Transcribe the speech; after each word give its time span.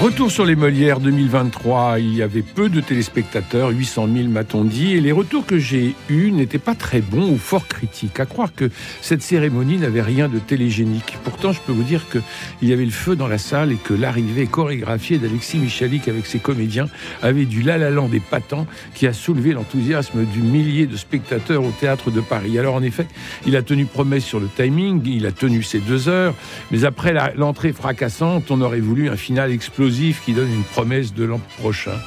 Retour 0.00 0.30
sur 0.30 0.46
les 0.46 0.56
Molières 0.56 0.98
2023, 0.98 1.98
il 1.98 2.16
y 2.16 2.22
avait 2.22 2.40
peu 2.40 2.70
de 2.70 2.80
téléspectateurs, 2.80 3.68
800 3.68 4.08
000 4.10 4.28
m'a-t-on 4.28 4.64
dit, 4.64 4.94
et 4.94 5.00
les 5.02 5.12
retours 5.12 5.44
que 5.44 5.58
j'ai 5.58 5.94
eus 6.08 6.30
n'étaient 6.30 6.56
pas 6.56 6.74
très 6.74 7.02
bons 7.02 7.30
ou 7.30 7.36
fort 7.36 7.68
critiques. 7.68 8.18
À 8.18 8.24
croire 8.24 8.54
que 8.54 8.70
cette 9.02 9.20
cérémonie 9.20 9.76
n'avait 9.76 10.00
rien 10.00 10.30
de 10.30 10.38
télégénique. 10.38 11.18
Pourtant, 11.22 11.52
je 11.52 11.60
peux 11.60 11.72
vous 11.72 11.82
dire 11.82 12.06
qu'il 12.08 12.66
y 12.66 12.72
avait 12.72 12.86
le 12.86 12.90
feu 12.90 13.14
dans 13.14 13.28
la 13.28 13.36
salle 13.36 13.72
et 13.72 13.76
que 13.76 13.92
l'arrivée 13.92 14.46
chorégraphiée 14.46 15.18
d'Alexis 15.18 15.58
Michalik 15.58 16.08
avec 16.08 16.24
ses 16.24 16.38
comédiens 16.38 16.88
avait 17.20 17.44
du 17.44 17.60
lalalan 17.60 18.08
des 18.08 18.20
patents 18.20 18.66
qui 18.94 19.06
a 19.06 19.12
soulevé 19.12 19.52
l'enthousiasme 19.52 20.24
du 20.24 20.40
millier 20.40 20.86
de 20.86 20.96
spectateurs 20.96 21.62
au 21.62 21.72
théâtre 21.78 22.10
de 22.10 22.22
Paris. 22.22 22.58
Alors 22.58 22.74
en 22.74 22.82
effet, 22.82 23.06
il 23.46 23.54
a 23.54 23.60
tenu 23.60 23.84
promesse 23.84 24.24
sur 24.24 24.40
le 24.40 24.48
timing, 24.48 25.02
il 25.04 25.26
a 25.26 25.32
tenu 25.32 25.62
ses 25.62 25.80
deux 25.80 26.08
heures, 26.08 26.34
mais 26.70 26.86
après 26.86 27.12
l'entrée 27.36 27.74
fracassante, 27.74 28.50
on 28.50 28.62
aurait 28.62 28.80
voulu 28.80 29.10
un 29.10 29.16
final 29.16 29.52
explosif 29.52 29.89
qui 30.24 30.32
donne 30.32 30.52
une 30.52 30.64
promesse 30.64 31.12
de 31.14 31.24
l'an 31.24 31.40
prochain. 31.58 31.98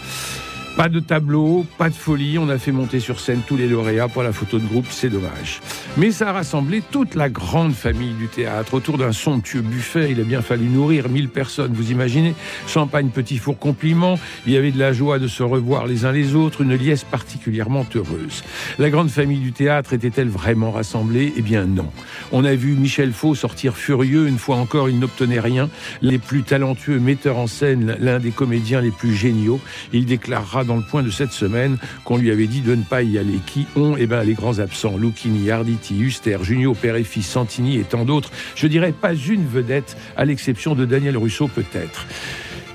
Pas 0.75 0.89
de 0.89 0.99
tableau, 0.99 1.67
pas 1.77 1.89
de 1.89 1.93
folie, 1.93 2.39
on 2.39 2.49
a 2.49 2.57
fait 2.57 2.71
monter 2.71 2.99
sur 2.99 3.19
scène 3.19 3.41
tous 3.47 3.55
les 3.55 3.67
lauréats 3.67 4.07
pour 4.07 4.23
la 4.23 4.33
photo 4.33 4.57
de 4.57 4.65
groupe, 4.65 4.87
c'est 4.89 5.09
dommage. 5.09 5.61
Mais 5.97 6.09
ça 6.09 6.29
a 6.29 6.33
rassemblé 6.33 6.81
toute 6.91 7.13
la 7.13 7.29
grande 7.29 7.73
famille 7.73 8.13
du 8.13 8.27
théâtre 8.27 8.73
autour 8.73 8.97
d'un 8.97 9.11
somptueux 9.11 9.61
buffet. 9.61 10.09
Il 10.09 10.19
a 10.19 10.23
bien 10.23 10.41
fallu 10.41 10.65
nourrir 10.65 11.09
1000 11.09 11.29
personnes, 11.29 11.73
vous 11.73 11.91
imaginez 11.91 12.33
Champagne, 12.65 13.09
petit 13.09 13.37
four, 13.37 13.59
compliment. 13.59 14.17
Il 14.47 14.53
y 14.53 14.57
avait 14.57 14.71
de 14.71 14.79
la 14.79 14.93
joie 14.93 15.19
de 15.19 15.27
se 15.27 15.43
revoir 15.43 15.85
les 15.85 16.05
uns 16.05 16.11
les 16.11 16.33
autres, 16.33 16.61
une 16.61 16.73
liesse 16.73 17.03
particulièrement 17.03 17.85
heureuse. 17.95 18.43
La 18.79 18.89
grande 18.89 19.11
famille 19.11 19.39
du 19.39 19.51
théâtre 19.51 19.93
était-elle 19.93 20.29
vraiment 20.29 20.71
rassemblée? 20.71 21.33
Eh 21.37 21.43
bien 21.43 21.65
non. 21.65 21.91
On 22.31 22.43
a 22.45 22.55
vu 22.55 22.73
Michel 22.73 23.13
Faux 23.13 23.35
sortir 23.35 23.77
furieux, 23.77 24.27
une 24.27 24.39
fois 24.39 24.55
encore 24.55 24.89
il 24.89 24.97
n'obtenait 24.97 25.39
rien. 25.39 25.69
Les 26.01 26.17
plus 26.17 26.41
talentueux 26.41 26.97
metteurs 26.99 27.37
en 27.37 27.45
scène, 27.45 27.95
l'un 27.99 28.17
des 28.17 28.31
comédiens 28.31 28.81
les 28.81 28.89
plus 28.89 29.13
géniaux, 29.13 29.59
il 29.91 30.07
déclarera 30.07 30.62
dans 30.63 30.75
le 30.75 30.81
point 30.81 31.03
de 31.03 31.09
cette 31.09 31.31
semaine 31.31 31.77
qu'on 32.03 32.17
lui 32.17 32.31
avait 32.31 32.47
dit 32.47 32.61
de 32.61 32.75
ne 32.75 32.83
pas 32.83 33.01
y 33.03 33.17
aller. 33.17 33.39
Qui 33.45 33.65
ont? 33.75 33.95
Eh 33.97 34.07
ben, 34.07 34.23
les 34.23 34.33
grands 34.33 34.59
absents, 34.59 34.97
Lucchini, 34.97 35.51
Arditi, 35.51 35.99
Huster, 35.99 36.37
Junio, 36.41 36.73
fils, 37.03 37.27
Santini 37.27 37.77
et 37.77 37.83
tant 37.83 38.05
d'autres. 38.05 38.31
Je 38.55 38.67
dirais 38.67 38.91
pas 38.91 39.13
une 39.13 39.47
vedette, 39.47 39.97
à 40.17 40.25
l'exception 40.25 40.75
de 40.75 40.85
Daniel 40.85 41.17
Russo 41.17 41.47
peut-être. 41.47 42.05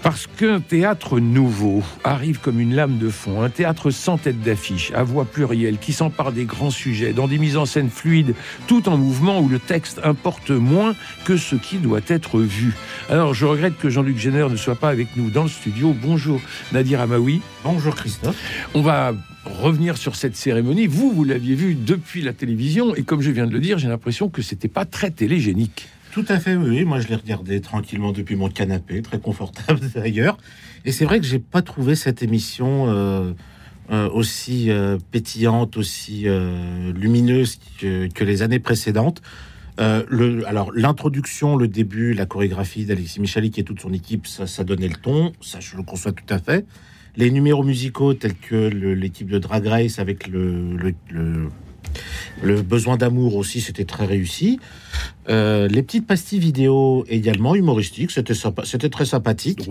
Parce 0.02 0.26
qu'un 0.26 0.60
théâtre 0.60 1.18
nouveau 1.18 1.82
arrive 2.04 2.38
comme 2.38 2.60
une 2.60 2.74
lame 2.74 2.98
de 2.98 3.08
fond, 3.08 3.42
un 3.42 3.50
théâtre 3.50 3.90
sans 3.90 4.16
tête 4.16 4.40
d'affiche, 4.40 4.92
à 4.92 5.02
voix 5.02 5.24
plurielle, 5.24 5.78
qui 5.78 5.92
s'empare 5.92 6.32
des 6.32 6.44
grands 6.44 6.70
sujets, 6.70 7.12
dans 7.12 7.26
des 7.26 7.38
mises 7.38 7.56
en 7.56 7.66
scène 7.66 7.90
fluides, 7.90 8.34
tout 8.68 8.88
en 8.88 8.96
mouvement 8.96 9.40
où 9.40 9.48
le 9.48 9.58
texte 9.58 10.00
importe 10.04 10.50
moins 10.50 10.94
que 11.24 11.36
ce 11.36 11.56
qui 11.56 11.78
doit 11.78 12.00
être 12.06 12.40
vu. 12.40 12.74
Alors 13.10 13.34
je 13.34 13.44
regrette 13.44 13.76
que 13.76 13.90
Jean-Luc 13.90 14.18
Jenner 14.18 14.46
ne 14.48 14.56
soit 14.56 14.76
pas 14.76 14.88
avec 14.88 15.16
nous 15.16 15.30
dans 15.30 15.42
le 15.42 15.48
studio. 15.48 15.94
Bonjour 16.00 16.40
Nadir 16.72 17.00
Amaoui. 17.00 17.42
Bonjour 17.64 17.94
Christophe. 17.94 18.36
On 18.74 18.82
va 18.82 19.14
revenir 19.44 19.96
sur 19.96 20.14
cette 20.14 20.36
cérémonie. 20.36 20.86
Vous, 20.86 21.10
vous 21.10 21.24
l'aviez 21.24 21.56
vue 21.56 21.74
depuis 21.74 22.22
la 22.22 22.32
télévision, 22.32 22.94
et 22.94 23.02
comme 23.02 23.20
je 23.20 23.30
viens 23.30 23.46
de 23.46 23.52
le 23.52 23.60
dire, 23.60 23.78
j'ai 23.78 23.88
l'impression 23.88 24.28
que 24.28 24.42
c'était 24.42 24.68
pas 24.68 24.84
très 24.84 25.10
télégénique. 25.10 25.88
Tout 26.12 26.24
à 26.28 26.38
fait, 26.38 26.56
oui. 26.56 26.84
Moi, 26.84 27.00
je 27.00 27.08
l'ai 27.08 27.14
regardé 27.14 27.60
tranquillement 27.60 28.12
depuis 28.12 28.36
mon 28.36 28.48
canapé, 28.48 29.02
très 29.02 29.18
confortable 29.18 29.80
d'ailleurs. 29.94 30.38
Et 30.84 30.92
c'est 30.92 31.04
vrai 31.04 31.20
que 31.20 31.26
j'ai 31.26 31.38
pas 31.38 31.62
trouvé 31.62 31.94
cette 31.94 32.22
émission 32.22 32.86
euh, 32.88 33.32
euh, 33.90 34.08
aussi 34.10 34.70
euh, 34.70 34.98
pétillante, 35.10 35.76
aussi 35.76 36.26
lumineuse 36.94 37.58
que, 37.80 38.24
les 38.24 38.42
années 38.42 38.58
précédentes. 38.58 39.22
alors, 39.76 40.72
l'introduction, 40.74 41.56
le 41.56 41.68
début, 41.68 42.14
la 42.14 42.26
chorégraphie 42.26 42.84
d'Alexis 42.84 43.20
Michalik 43.20 43.58
et 43.58 43.64
toute 43.64 43.80
son 43.80 43.92
équipe, 43.92 44.26
ça, 44.26 44.64
donnait 44.64 44.88
le 44.88 44.96
ton. 44.96 45.32
Ça, 45.40 45.60
je 45.60 45.76
le 45.76 45.82
conçois 45.82 46.12
tout 46.12 46.32
à 46.32 46.38
fait. 46.38 46.64
Les 47.16 47.30
numéros 47.30 47.64
musicaux 47.64 48.14
tels 48.14 48.34
que 48.34 48.68
l'équipe 48.68 49.28
de 49.28 49.38
Drag 49.38 49.66
Race 49.66 49.98
avec 49.98 50.28
le 50.28 51.48
besoin 52.42 52.96
d'amour 52.96 53.36
aussi, 53.36 53.60
c'était 53.60 53.84
très 53.84 54.06
réussi. 54.06 54.58
Euh, 55.28 55.68
les 55.68 55.82
petites 55.82 56.06
pastilles 56.06 56.38
vidéo 56.38 57.04
également 57.08 57.54
humoristiques, 57.54 58.10
c'était 58.10 58.34
c'était 58.64 58.88
très 58.88 59.04
sympathique. 59.04 59.68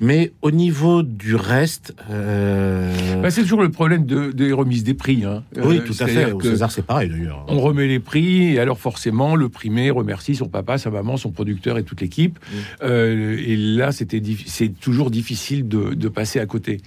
Mais 0.00 0.32
au 0.42 0.50
niveau 0.50 1.02
du 1.02 1.34
reste, 1.34 1.94
euh, 2.10 3.20
bah, 3.20 3.30
c'est 3.30 3.42
toujours 3.42 3.62
le 3.62 3.70
problème 3.70 4.04
de, 4.04 4.30
des 4.30 4.52
remises 4.52 4.84
des 4.84 4.94
prix. 4.94 5.24
Hein. 5.24 5.42
Oui, 5.56 5.80
tout 5.84 5.94
à 6.00 6.06
fait. 6.06 6.32
Au 6.32 6.40
César, 6.40 6.70
c'est 6.70 6.84
pareil 6.84 7.08
d'ailleurs. 7.08 7.44
On 7.48 7.60
remet 7.60 7.86
les 7.86 8.00
prix 8.00 8.54
et 8.54 8.60
alors 8.60 8.78
forcément, 8.78 9.34
le 9.34 9.48
primé 9.48 9.90
remercie 9.90 10.34
son 10.34 10.48
papa, 10.48 10.78
sa 10.78 10.90
maman, 10.90 11.16
son 11.16 11.30
producteur 11.30 11.78
et 11.78 11.82
toute 11.84 12.00
l'équipe. 12.00 12.38
Euh, 12.82 13.38
et 13.44 13.56
là, 13.56 13.92
c'était 13.92 14.22
c'est 14.46 14.68
toujours 14.68 15.10
difficile 15.10 15.68
de, 15.68 16.08
passer 16.08 16.40
à 16.40 16.46
côté. 16.46 16.80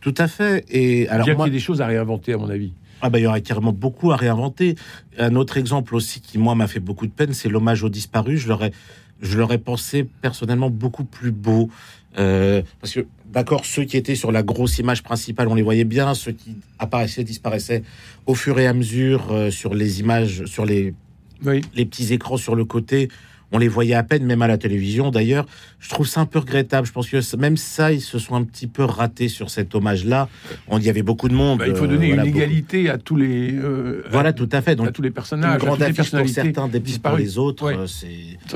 Tout 0.00 0.14
à 0.16 0.26
fait. 0.26 0.64
Et 0.70 1.06
alors, 1.08 1.28
il 1.28 1.38
y 1.38 1.42
a 1.42 1.48
des 1.50 1.58
choses 1.58 1.82
à 1.82 1.86
réinventer, 1.86 2.32
à 2.32 2.38
mon 2.38 2.48
avis. 2.48 2.72
Ah 3.02 3.10
bah, 3.10 3.18
il 3.18 3.22
y 3.22 3.26
aurait 3.26 3.42
carrément 3.42 3.72
beaucoup 3.72 4.12
à 4.12 4.16
réinventer. 4.16 4.76
Un 5.18 5.34
autre 5.36 5.56
exemple 5.56 5.94
aussi 5.94 6.20
qui, 6.20 6.38
moi, 6.38 6.54
m'a 6.54 6.66
fait 6.66 6.80
beaucoup 6.80 7.06
de 7.06 7.12
peine, 7.12 7.32
c'est 7.32 7.48
l'hommage 7.48 7.82
aux 7.82 7.88
disparus. 7.88 8.40
Je 8.40 8.48
l'aurais, 8.48 8.72
je 9.20 9.38
l'aurais 9.38 9.58
pensé 9.58 10.06
personnellement 10.22 10.70
beaucoup 10.70 11.04
plus 11.04 11.30
beau. 11.30 11.70
Euh, 12.18 12.62
parce 12.80 12.92
que, 12.94 13.06
d'accord, 13.32 13.64
ceux 13.64 13.84
qui 13.84 13.96
étaient 13.96 14.16
sur 14.16 14.32
la 14.32 14.42
grosse 14.42 14.78
image 14.78 15.02
principale, 15.02 15.48
on 15.48 15.54
les 15.54 15.62
voyait 15.62 15.84
bien. 15.84 16.14
Ceux 16.14 16.32
qui 16.32 16.56
apparaissaient, 16.78 17.24
disparaissaient 17.24 17.82
au 18.26 18.34
fur 18.34 18.58
et 18.58 18.66
à 18.66 18.72
mesure 18.72 19.28
euh, 19.30 19.50
sur 19.50 19.74
les 19.74 20.00
images, 20.00 20.44
sur 20.46 20.66
les, 20.66 20.94
les 21.42 21.86
petits 21.86 22.12
écrans 22.12 22.36
sur 22.36 22.54
le 22.54 22.64
côté 22.64 23.08
on 23.52 23.58
les 23.58 23.68
voyait 23.68 23.94
à 23.94 24.02
peine, 24.02 24.24
même 24.24 24.42
à 24.42 24.48
la 24.48 24.58
télévision 24.58 25.10
d'ailleurs. 25.10 25.46
Je 25.78 25.88
trouve 25.88 26.06
ça 26.06 26.20
un 26.20 26.26
peu 26.26 26.38
regrettable. 26.38 26.86
Je 26.86 26.92
pense 26.92 27.08
que 27.08 27.36
même 27.36 27.56
ça, 27.56 27.92
ils 27.92 28.00
se 28.00 28.18
sont 28.18 28.34
un 28.34 28.44
petit 28.44 28.66
peu 28.66 28.84
ratés 28.84 29.28
sur 29.28 29.50
cet 29.50 29.74
hommage-là. 29.74 30.28
On 30.68 30.78
y 30.78 30.88
avait 30.88 31.02
beaucoup 31.02 31.28
de 31.28 31.34
monde. 31.34 31.60
Bah, 31.60 31.68
il 31.68 31.74
faut 31.74 31.86
donner 31.86 32.10
une 32.10 32.26
égalité 32.26 32.88
à 32.88 32.98
tous 32.98 33.16
les. 33.16 33.52
Euh, 33.52 34.04
voilà, 34.10 34.32
tout 34.32 34.48
à 34.52 34.60
fait. 34.62 34.76
Donc, 34.76 34.88
à 34.88 34.92
tous 34.92 35.02
les 35.02 35.10
personnages. 35.10 35.54
Une 35.54 35.66
grande 35.66 35.82
affiche 35.82 36.10
pour 36.10 36.28
certains, 36.28 36.68
des 36.68 36.80
pour 36.80 37.16
les 37.16 37.38
autres. 37.38 37.64
Euh, 37.64 37.86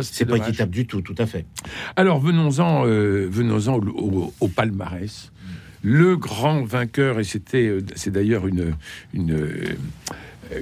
c'est 0.03 0.25
pas 0.25 0.37
équitable 0.37 0.73
du 0.73 0.87
tout, 0.87 1.01
tout 1.01 1.15
à 1.19 1.27
fait. 1.27 1.45
Alors 1.97 2.21
venons-en, 2.21 2.87
euh, 2.87 3.29
venons-en 3.31 3.81
au, 4.41 4.49
palmarès. 4.49 5.31
Le 5.83 6.17
grand 6.17 6.65
vainqueur, 6.65 7.21
et 7.21 7.25
c'était, 7.25 7.79
c'est 7.95 8.11
d'ailleurs 8.11 8.47
une, 8.47 8.75
une 9.13 9.33
euh, 9.33 9.77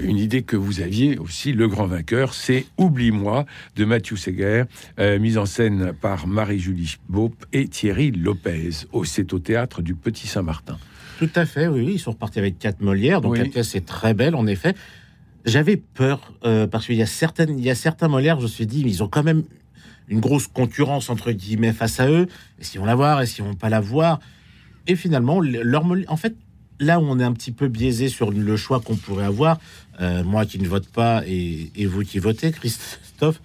une 0.02 0.18
idée 0.18 0.42
que 0.42 0.56
vous 0.56 0.80
aviez 0.80 1.18
aussi, 1.18 1.52
le 1.52 1.68
grand 1.68 1.86
vainqueur, 1.86 2.34
c'est 2.34 2.66
Oublie-moi 2.78 3.46
de 3.76 3.84
Mathieu 3.84 4.16
Seger, 4.16 4.64
euh, 4.98 5.18
mise 5.18 5.38
en 5.38 5.46
scène 5.46 5.92
par 5.92 6.26
Marie-Julie 6.26 6.96
Beaupe 7.08 7.44
et 7.52 7.68
Thierry 7.68 8.10
Lopez. 8.10 8.70
C'est 9.04 9.32
au 9.32 9.38
théâtre 9.38 9.82
du 9.82 9.94
Petit 9.94 10.26
Saint-Martin. 10.26 10.78
Tout 11.18 11.30
à 11.34 11.46
fait, 11.46 11.68
oui, 11.68 11.92
ils 11.94 11.98
sont 11.98 12.12
repartis 12.12 12.38
avec 12.38 12.58
quatre 12.58 12.80
Molières, 12.80 13.20
donc 13.20 13.38
la 13.38 13.44
pièce 13.44 13.74
est 13.74 13.86
très 13.86 14.14
belle 14.14 14.34
en 14.34 14.46
effet. 14.46 14.74
J'avais 15.44 15.76
peur 15.76 16.32
euh, 16.44 16.66
parce 16.66 16.86
qu'il 16.86 16.96
y 16.96 17.02
a 17.02 17.06
certaines, 17.06 17.58
il 17.58 17.64
y 17.64 17.70
a 17.70 17.74
certains 17.74 18.08
Molières, 18.08 18.38
je 18.38 18.44
me 18.44 18.48
suis 18.48 18.66
dit, 18.66 18.84
mais 18.84 18.90
ils 18.90 19.02
ont 19.02 19.08
quand 19.08 19.22
même 19.22 19.42
une 20.08 20.20
grosse 20.20 20.46
concurrence 20.46 21.10
entre 21.10 21.32
guillemets 21.32 21.72
face 21.72 22.00
à 22.00 22.08
eux. 22.08 22.26
Est-ce 22.60 22.72
qu'ils 22.72 22.80
vont 22.80 22.86
la 22.86 22.94
voir? 22.94 23.20
Est-ce 23.20 23.36
qu'ils 23.36 23.44
vont 23.44 23.54
pas 23.54 23.68
la 23.68 23.80
voir? 23.80 24.20
Et 24.86 24.96
finalement, 24.96 25.40
leur 25.40 25.84
en 26.08 26.16
fait, 26.16 26.34
là 26.82 27.00
où 27.00 27.04
on 27.04 27.18
est 27.18 27.24
un 27.24 27.32
petit 27.32 27.52
peu 27.52 27.68
biaisé 27.68 28.08
sur 28.08 28.30
le 28.30 28.56
choix 28.56 28.80
qu'on 28.80 28.96
pourrait 28.96 29.24
avoir, 29.24 29.58
euh, 30.00 30.24
moi 30.24 30.44
qui 30.44 30.58
ne 30.58 30.68
vote 30.68 30.88
pas 30.88 31.22
et, 31.26 31.86
vous 31.86 32.02
qui 32.02 32.18
votez, 32.18 32.50
Christophe, 32.50 33.40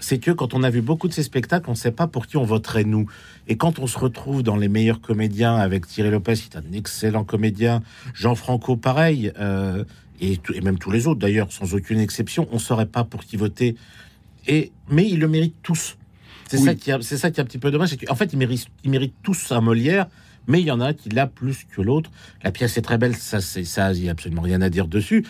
c'est 0.00 0.18
que 0.18 0.30
quand 0.30 0.54
on 0.54 0.62
a 0.62 0.70
vu 0.70 0.82
beaucoup 0.82 1.08
de 1.08 1.12
ces 1.12 1.22
spectacles, 1.22 1.68
on 1.68 1.72
ne 1.72 1.76
sait 1.76 1.92
pas 1.92 2.06
pour 2.06 2.26
qui 2.26 2.36
on 2.36 2.44
voterait 2.44 2.84
nous. 2.84 3.08
Et 3.48 3.56
quand 3.56 3.78
on 3.78 3.86
se 3.86 3.98
retrouve 3.98 4.42
dans 4.42 4.56
les 4.56 4.68
meilleurs 4.68 5.00
comédiens 5.00 5.56
avec 5.56 5.86
Thierry 5.86 6.10
Lopez, 6.10 6.34
qui 6.34 6.50
est 6.52 6.56
un 6.56 6.72
excellent 6.72 7.24
comédien, 7.24 7.82
Jean 8.14 8.34
Franco, 8.34 8.76
pareil, 8.76 9.32
euh, 9.38 9.84
et, 10.20 10.38
et, 10.54 10.60
même 10.60 10.78
tous 10.78 10.90
les 10.90 11.06
autres 11.06 11.20
d'ailleurs, 11.20 11.50
sans 11.52 11.74
aucune 11.74 11.98
exception, 11.98 12.48
on 12.50 12.56
ne 12.56 12.60
saurait 12.60 12.86
pas 12.86 13.04
pour 13.04 13.24
qui 13.24 13.36
voter. 13.36 13.76
Et, 14.46 14.72
mais 14.88 15.08
ils 15.08 15.18
le 15.18 15.28
méritent 15.28 15.62
tous. 15.62 15.96
C'est 16.48 16.58
ça 16.58 16.74
qui 16.74 16.92
c'est 17.00 17.16
ça 17.16 17.30
qui 17.30 17.40
est 17.40 17.42
un 17.42 17.46
petit 17.46 17.58
peu 17.58 17.70
dommage, 17.70 17.90
c'est 17.90 18.04
qu'en 18.04 18.14
fait 18.14 18.30
ils 18.34 18.38
méritent, 18.38 18.66
ils 18.84 18.90
méritent 18.90 19.14
tous 19.22 19.52
un 19.52 19.62
Molière 19.62 20.06
mais 20.46 20.60
il 20.60 20.66
y 20.66 20.70
en 20.70 20.80
a 20.80 20.92
qui 20.92 21.08
l'a 21.08 21.26
plus 21.26 21.64
que 21.64 21.82
l'autre. 21.82 22.10
La 22.42 22.50
pièce 22.50 22.76
est 22.76 22.82
très 22.82 22.98
belle, 22.98 23.14
ça, 23.16 23.40
c'est 23.40 23.64
ça, 23.64 23.92
il 23.92 24.02
n'y 24.02 24.08
a 24.08 24.12
absolument 24.12 24.42
rien 24.42 24.60
à 24.62 24.70
dire 24.70 24.88
dessus. 24.88 25.24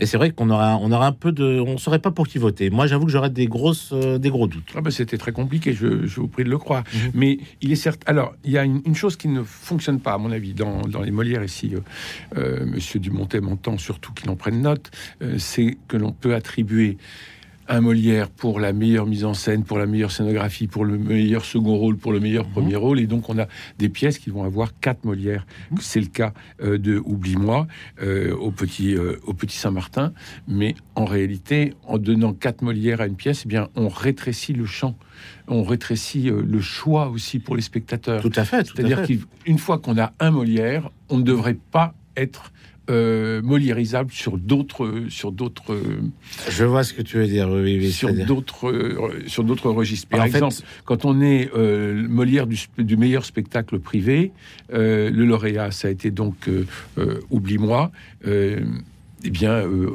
Et 0.00 0.06
c'est 0.06 0.16
vrai 0.16 0.30
qu'on 0.30 0.50
aura, 0.50 0.76
on 0.80 0.90
aura 0.90 1.06
un 1.06 1.12
peu 1.12 1.30
de, 1.30 1.60
on 1.60 1.78
saurait 1.78 2.00
pas 2.00 2.10
pour 2.10 2.26
qui 2.26 2.38
voter. 2.38 2.68
Moi, 2.68 2.86
j'avoue 2.86 3.06
que 3.06 3.12
j'aurais 3.12 3.30
des 3.30 3.46
grosses, 3.46 3.90
euh, 3.92 4.18
des 4.18 4.30
gros 4.30 4.48
doutes. 4.48 4.72
Ah 4.74 4.80
ben, 4.80 4.90
c'était 4.90 5.18
très 5.18 5.32
compliqué, 5.32 5.72
je, 5.72 6.06
je, 6.06 6.20
vous 6.20 6.26
prie 6.26 6.42
de 6.42 6.50
le 6.50 6.58
croire. 6.58 6.82
Mhm. 6.92 7.10
Mais 7.14 7.38
il 7.60 7.70
est 7.70 7.76
certes. 7.76 8.02
Alors, 8.06 8.34
il 8.44 8.50
y 8.50 8.58
a 8.58 8.64
une, 8.64 8.94
chose 8.94 9.16
qui 9.16 9.28
ne 9.28 9.42
fonctionne 9.42 10.00
pas, 10.00 10.14
à 10.14 10.18
mon 10.18 10.32
avis, 10.32 10.52
dans, 10.52 10.82
dans 10.82 11.02
les 11.02 11.10
Molières 11.10 11.44
ici. 11.44 11.74
Euh, 11.74 11.80
euh 12.36 12.66
Monsieur 12.66 12.98
Dumontet 12.98 13.40
m'entend 13.40 13.78
surtout 13.78 14.12
qu'il 14.12 14.28
en 14.30 14.36
prenne 14.36 14.62
note. 14.62 14.90
Euh, 15.22 15.36
c'est 15.38 15.76
que 15.86 15.96
l'on 15.96 16.12
peut 16.12 16.34
attribuer 16.34 16.98
un 17.68 17.80
Molière 17.80 18.28
pour 18.30 18.60
la 18.60 18.72
meilleure 18.72 19.06
mise 19.06 19.24
en 19.24 19.34
scène, 19.34 19.64
pour 19.64 19.78
la 19.78 19.86
meilleure 19.86 20.10
scénographie, 20.10 20.66
pour 20.66 20.84
le 20.84 20.98
meilleur 20.98 21.44
second 21.44 21.76
rôle, 21.76 21.96
pour 21.96 22.12
le 22.12 22.20
meilleur 22.20 22.46
mhm. 22.46 22.52
premier 22.52 22.76
rôle. 22.76 23.00
Et 23.00 23.06
donc, 23.06 23.28
on 23.28 23.38
a 23.38 23.46
des 23.78 23.88
pièces 23.88 24.18
qui 24.18 24.30
vont 24.30 24.44
avoir 24.44 24.78
quatre 24.80 25.04
Molières. 25.04 25.46
Mhm. 25.70 25.78
C'est 25.80 26.00
le 26.00 26.06
cas 26.06 26.32
euh, 26.62 26.78
de 26.78 27.00
Oublie-moi 27.04 27.66
euh, 28.02 28.34
au 28.34 28.50
petit, 28.50 28.94
euh, 28.94 29.16
au 29.24 29.34
petit 29.34 29.56
Saint-Martin. 29.56 30.12
Mais 30.48 30.74
en 30.94 31.04
réalité, 31.04 31.74
en 31.86 31.98
donnant 31.98 32.32
quatre 32.32 32.62
Molières 32.62 33.00
à 33.00 33.06
une 33.06 33.16
pièce, 33.16 33.42
eh 33.44 33.48
bien, 33.48 33.68
on 33.74 33.88
rétrécit 33.88 34.52
le 34.52 34.66
champ. 34.66 34.96
On 35.48 35.62
rétrécit 35.62 36.30
le 36.30 36.60
choix 36.60 37.08
aussi 37.08 37.38
pour 37.38 37.56
les 37.56 37.62
spectateurs. 37.62 38.20
Tout 38.22 38.32
à 38.34 38.44
fait. 38.44 38.66
C'est-à-dire 38.66 39.02
qu'une 39.02 39.58
fois 39.58 39.78
qu'on 39.78 39.98
a 39.98 40.12
un 40.20 40.30
Molière, 40.30 40.90
on 41.08 41.18
ne 41.18 41.22
devrait 41.22 41.56
pas 41.70 41.94
être 42.16 42.52
euh, 42.90 43.40
moliérisable 43.40 44.12
sur 44.12 44.36
d'autres 44.36 45.04
sur 45.08 45.32
d'autres 45.32 45.80
je 46.50 46.64
vois 46.64 46.84
ce 46.84 46.92
que 46.92 47.00
tu 47.00 47.16
veux 47.16 47.26
dire 47.26 47.48
oui, 47.50 47.90
sur 47.90 48.12
d'autres 48.12 48.68
euh, 48.68 49.22
sur 49.26 49.42
d'autres 49.42 49.70
registres. 49.70 50.06
Par 50.08 50.22
exemple 50.22 50.56
quand 50.84 51.06
on 51.06 51.22
est 51.22 51.50
euh, 51.56 52.06
Molière 52.06 52.46
du, 52.46 52.58
du, 52.76 52.98
meilleur 52.98 53.24
spectacle 53.24 53.78
privé 53.78 54.32
le 54.70 55.08
lauréat 55.10 55.70
ça 55.70 55.88
a 55.88 55.90
été 55.90 56.10
donc 56.10 56.50
oublie-moi 57.30 57.90
eh 59.24 59.30
bien, 59.30 59.52
euh, 59.52 59.90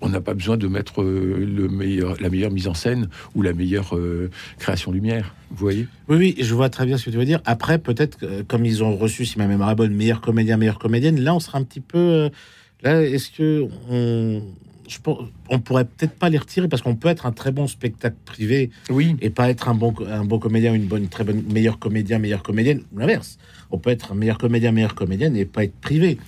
on 0.00 0.08
n'a 0.08 0.20
pas 0.20 0.34
besoin 0.34 0.56
de 0.56 0.68
mettre 0.68 1.02
euh, 1.02 1.36
le 1.44 1.68
meilleur, 1.68 2.16
la 2.20 2.30
meilleure 2.30 2.52
mise 2.52 2.68
en 2.68 2.74
scène 2.74 3.08
ou 3.34 3.42
la 3.42 3.52
meilleure 3.52 3.96
euh, 3.96 4.30
création 4.58 4.92
lumière. 4.92 5.34
Vous 5.50 5.56
voyez? 5.56 5.88
Oui, 6.08 6.16
oui, 6.16 6.36
je 6.38 6.54
vois 6.54 6.70
très 6.70 6.86
bien 6.86 6.96
ce 6.96 7.04
que 7.04 7.10
tu 7.10 7.16
veux 7.16 7.24
dire. 7.24 7.40
Après, 7.44 7.78
peut-être, 7.78 8.18
comme 8.46 8.64
ils 8.64 8.84
ont 8.84 8.96
reçu, 8.96 9.26
si 9.26 9.38
ma 9.38 9.46
mémoire 9.46 9.72
est 9.72 9.74
bonne, 9.74 9.94
meilleur 9.94 10.20
comédien, 10.20 10.56
meilleure 10.56 10.78
comédienne, 10.78 11.20
là, 11.20 11.34
on 11.34 11.40
sera 11.40 11.58
un 11.58 11.64
petit 11.64 11.80
peu. 11.80 12.30
là, 12.82 13.02
est-ce 13.02 13.30
que 13.30 13.66
on, 13.90 14.42
je, 14.88 14.98
on 15.48 15.58
pourrait 15.58 15.84
peut-être 15.84 16.14
pas 16.14 16.28
les 16.28 16.38
retirer 16.38 16.68
parce 16.68 16.82
qu'on 16.82 16.94
peut 16.94 17.08
être 17.08 17.26
un 17.26 17.32
très 17.32 17.50
bon 17.50 17.66
spectacle 17.66 18.16
privé 18.24 18.70
oui. 18.90 19.16
et 19.20 19.30
pas 19.30 19.50
être 19.50 19.68
un 19.68 19.74
bon, 19.74 19.94
un 20.08 20.24
bon 20.24 20.38
comédien, 20.38 20.74
une 20.74 20.86
bonne, 20.86 21.08
très 21.08 21.24
bonne, 21.24 21.42
meilleur 21.50 21.78
comédien, 21.78 22.18
meilleure 22.18 22.42
comédienne, 22.42 22.82
ou 22.92 22.98
l'inverse 22.98 23.38
on 23.70 23.78
peut 23.78 23.90
être 23.90 24.14
meilleur 24.14 24.38
comédien, 24.38 24.72
meilleure 24.72 24.94
comédienne 24.94 25.36
et 25.36 25.44
pas 25.44 25.64
être 25.64 25.78
privé. 25.80 26.18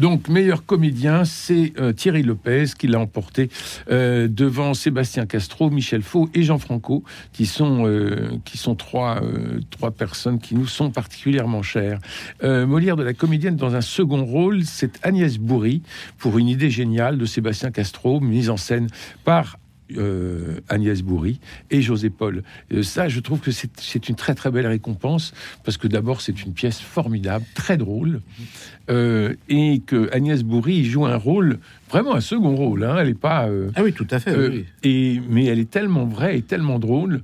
Donc, 0.00 0.28
meilleur 0.28 0.66
comédien, 0.66 1.24
c'est 1.24 1.72
euh, 1.78 1.92
Thierry 1.92 2.22
Lopez 2.22 2.66
qui 2.78 2.86
l'a 2.86 3.00
emporté 3.00 3.48
euh, 3.90 4.28
devant 4.28 4.74
Sébastien 4.74 5.26
Castro, 5.26 5.70
Michel 5.70 6.02
Faux 6.02 6.28
et 6.34 6.42
Jean 6.42 6.58
Franco, 6.58 7.04
qui 7.32 7.46
sont, 7.46 7.86
euh, 7.86 8.30
qui 8.44 8.58
sont 8.58 8.74
trois, 8.74 9.22
trois 9.70 9.90
personnes 9.90 10.38
qui 10.38 10.54
nous 10.54 10.66
sont 10.66 10.90
particulièrement 10.90 11.62
chères. 11.62 11.98
Molière 12.42 12.96
de 12.96 13.02
la 13.02 13.14
comédienne 13.14 13.56
dans 13.56 13.74
un 13.74 13.80
second 13.80 14.24
rôle, 14.24 14.64
c'est 14.64 15.04
Agnès 15.04 15.38
Bourri 15.38 15.82
pour 16.18 16.38
une 16.38 16.48
idée 16.48 16.70
géniale 16.70 17.18
de 17.18 17.26
Sébastien 17.26 17.70
Castro, 17.70 18.20
mise 18.20 18.50
en 18.50 18.56
scène 18.56 18.88
par 19.24 19.59
euh, 19.96 20.60
Agnès 20.68 21.02
Bourri 21.02 21.40
et 21.70 21.82
José 21.82 22.10
Paul. 22.10 22.42
Euh, 22.72 22.82
ça, 22.82 23.08
je 23.08 23.20
trouve 23.20 23.40
que 23.40 23.50
c'est 23.50 24.08
une 24.08 24.14
très 24.14 24.34
très 24.34 24.50
belle 24.50 24.66
récompense 24.66 25.32
parce 25.64 25.76
que 25.76 25.88
d'abord 25.88 26.20
c'est 26.20 26.44
une 26.44 26.52
pièce 26.52 26.80
formidable, 26.80 27.44
très 27.54 27.76
drôle, 27.76 28.20
euh, 28.90 29.34
et 29.48 29.80
que 29.84 30.08
Agnès 30.12 30.42
Bourri 30.42 30.84
joue 30.84 31.06
un 31.06 31.16
rôle 31.16 31.58
vraiment 31.90 32.14
un 32.14 32.20
second 32.20 32.54
rôle. 32.54 32.84
Hein, 32.84 32.96
elle 32.98 33.08
est 33.08 33.14
pas. 33.14 33.48
ah 33.74 33.82
oui, 33.82 33.92
tout 33.92 34.08
à 34.10 34.20
fait. 34.20 34.64
Et 34.82 35.20
mais 35.28 35.46
elle 35.46 35.58
est 35.58 35.70
tellement 35.70 36.04
vraie 36.04 36.38
et 36.38 36.42
tellement 36.42 36.78
drôle 36.78 37.22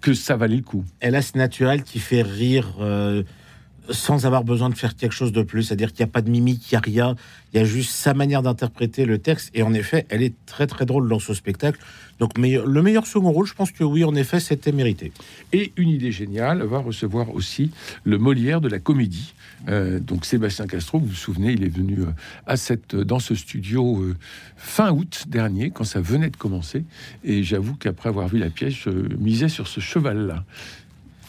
que 0.00 0.14
ça 0.14 0.36
valait 0.36 0.56
le 0.56 0.62
coup. 0.62 0.84
Elle 1.00 1.14
a 1.14 1.22
ce 1.22 1.38
naturel 1.38 1.82
qui 1.82 1.98
fait 1.98 2.22
rire 2.22 2.76
sans 3.90 4.26
avoir 4.26 4.44
besoin 4.44 4.70
de 4.70 4.74
faire 4.74 4.96
quelque 4.96 5.12
chose 5.12 5.32
de 5.32 5.42
plus. 5.42 5.64
C'est-à-dire 5.64 5.92
qu'il 5.92 6.04
n'y 6.04 6.10
a 6.10 6.12
pas 6.12 6.22
de 6.22 6.30
mimique, 6.30 6.70
il 6.70 6.74
n'y 6.74 6.78
a 6.78 6.80
rien. 6.80 7.16
Il 7.52 7.58
y 7.58 7.60
a 7.60 7.64
juste 7.64 7.90
sa 7.90 8.14
manière 8.14 8.42
d'interpréter 8.42 9.04
le 9.04 9.18
texte. 9.18 9.50
Et 9.54 9.62
en 9.62 9.74
effet, 9.74 10.06
elle 10.08 10.22
est 10.22 10.34
très 10.46 10.66
très 10.66 10.86
drôle 10.86 11.08
dans 11.08 11.18
ce 11.18 11.34
spectacle. 11.34 11.78
Donc 12.18 12.38
le 12.38 12.82
meilleur 12.82 13.06
second 13.06 13.32
rôle, 13.32 13.46
je 13.46 13.54
pense 13.54 13.72
que 13.72 13.84
oui, 13.84 14.04
en 14.04 14.14
effet, 14.14 14.40
c'était 14.40 14.72
mérité. 14.72 15.12
Et 15.52 15.72
une 15.76 15.88
idée 15.88 16.12
géniale 16.12 16.62
va 16.62 16.78
recevoir 16.78 17.34
aussi 17.34 17.70
le 18.04 18.18
Molière 18.18 18.60
de 18.60 18.68
la 18.68 18.78
comédie. 18.78 19.34
Euh, 19.68 19.98
donc 19.98 20.24
Sébastien 20.24 20.66
Castro, 20.66 20.98
vous 20.98 21.06
vous 21.06 21.14
souvenez, 21.14 21.52
il 21.52 21.64
est 21.64 21.74
venu 21.74 22.00
euh, 22.00 22.06
à 22.46 22.56
cette, 22.56 22.94
dans 22.94 23.18
ce 23.18 23.34
studio 23.34 24.00
euh, 24.00 24.14
fin 24.56 24.92
août 24.92 25.24
dernier, 25.28 25.70
quand 25.70 25.84
ça 25.84 26.00
venait 26.00 26.30
de 26.30 26.36
commencer. 26.36 26.84
Et 27.24 27.42
j'avoue 27.42 27.74
qu'après 27.74 28.08
avoir 28.08 28.28
vu 28.28 28.38
la 28.38 28.50
pièce, 28.50 28.74
je 28.74 28.90
misais 28.90 29.48
sur 29.48 29.66
ce 29.66 29.80
cheval-là. 29.80 30.44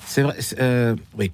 C'est 0.05 0.21
vrai, 0.21 0.37
oui. 1.17 1.31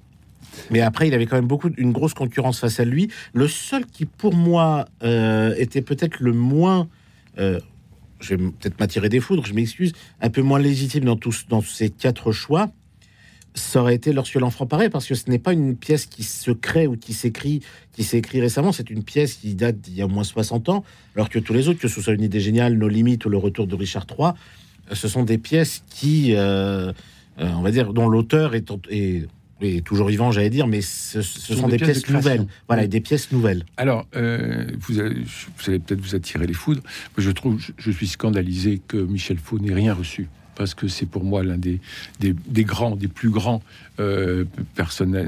Mais 0.70 0.80
après, 0.80 1.08
il 1.08 1.14
avait 1.14 1.26
quand 1.26 1.36
même 1.36 1.46
beaucoup, 1.46 1.70
une 1.76 1.92
grosse 1.92 2.14
concurrence 2.14 2.60
face 2.60 2.80
à 2.80 2.84
lui. 2.84 3.08
Le 3.32 3.48
seul 3.48 3.86
qui, 3.86 4.04
pour 4.04 4.34
moi, 4.34 4.86
euh, 5.02 5.54
était 5.56 5.82
peut-être 5.82 6.20
le 6.20 6.32
moins, 6.32 6.88
euh, 7.38 7.60
je 8.20 8.34
vais 8.34 8.44
peut-être 8.50 8.78
m'attirer 8.80 9.08
des 9.08 9.20
foudres, 9.20 9.46
je 9.46 9.54
m'excuse, 9.54 9.92
un 10.20 10.30
peu 10.30 10.42
moins 10.42 10.58
légitime 10.58 11.04
dans 11.04 11.16
tous, 11.16 11.46
dans 11.48 11.60
ces 11.60 11.90
quatre 11.90 12.32
choix, 12.32 12.70
ça 13.54 13.82
aurait 13.82 13.94
été 13.94 14.12
lorsque 14.12 14.36
l'enfant 14.36 14.66
paraît, 14.66 14.88
parce 14.88 15.06
que 15.06 15.14
ce 15.14 15.28
n'est 15.28 15.38
pas 15.38 15.52
une 15.52 15.76
pièce 15.76 16.06
qui 16.06 16.22
se 16.22 16.50
crée 16.50 16.86
ou 16.86 16.96
qui 16.96 17.12
s'écrit, 17.12 17.60
qui 17.92 18.02
s'est 18.02 18.18
écrit 18.18 18.40
récemment. 18.40 18.72
C'est 18.72 18.88
une 18.88 19.02
pièce 19.02 19.34
qui 19.34 19.54
date 19.54 19.78
d'il 19.78 19.94
y 19.94 20.02
a 20.02 20.06
au 20.06 20.08
moins 20.08 20.24
60 20.24 20.68
ans, 20.70 20.84
alors 21.16 21.28
que 21.28 21.38
tous 21.38 21.52
les 21.52 21.68
autres, 21.68 21.78
que 21.78 21.88
ce 21.88 22.00
soit 22.00 22.14
une 22.14 22.22
idée 22.22 22.40
géniale, 22.40 22.78
Nos 22.78 22.88
limites 22.88 23.24
ou 23.26 23.28
le 23.28 23.36
retour 23.36 23.66
de 23.66 23.74
Richard 23.74 24.06
III, 24.18 24.30
ce 24.92 25.06
sont 25.08 25.24
des 25.24 25.38
pièces 25.38 25.82
qui, 25.90 26.34
euh, 26.34 26.92
on 27.38 27.60
va 27.60 27.70
dire, 27.70 27.92
dont 27.92 28.08
l'auteur 28.08 28.54
est, 28.54 28.72
est 28.90 29.28
toujours 29.84 30.08
vivant, 30.08 30.30
j'allais 30.32 30.50
dire, 30.50 30.66
mais 30.66 30.80
ce, 30.80 31.22
sont, 31.22 31.68
des, 31.68 31.76
pièces, 31.76 32.08
nouvelles. 32.08 32.46
Voilà, 32.68 32.86
des 32.86 33.00
pièces 33.00 33.32
nouvelles. 33.32 33.64
Alors, 33.76 34.06
euh, 34.16 34.66
vous, 34.78 35.00
allez, 35.00 35.24
peut-être 35.64 36.00
vous 36.00 36.14
attirer 36.14 36.46
les 36.46 36.54
foudres. 36.54 36.82
Je 37.16 37.30
trouve, 37.30 37.60
je, 37.78 37.90
suis 37.90 38.08
scandalisé 38.08 38.80
que 38.86 38.96
Michel 38.96 39.38
Faux 39.38 39.58
n'ait 39.58 39.74
rien 39.74 39.94
reçu 39.94 40.28
parce 40.54 40.74
que 40.74 40.88
c'est 40.88 41.06
pour 41.06 41.24
moi 41.24 41.42
l'un 41.42 41.58
des, 41.58 41.80
des, 42.20 42.64
grands, 42.64 42.96
des 42.96 43.08
plus 43.08 43.30
grands 43.30 43.62
euh, 44.00 44.44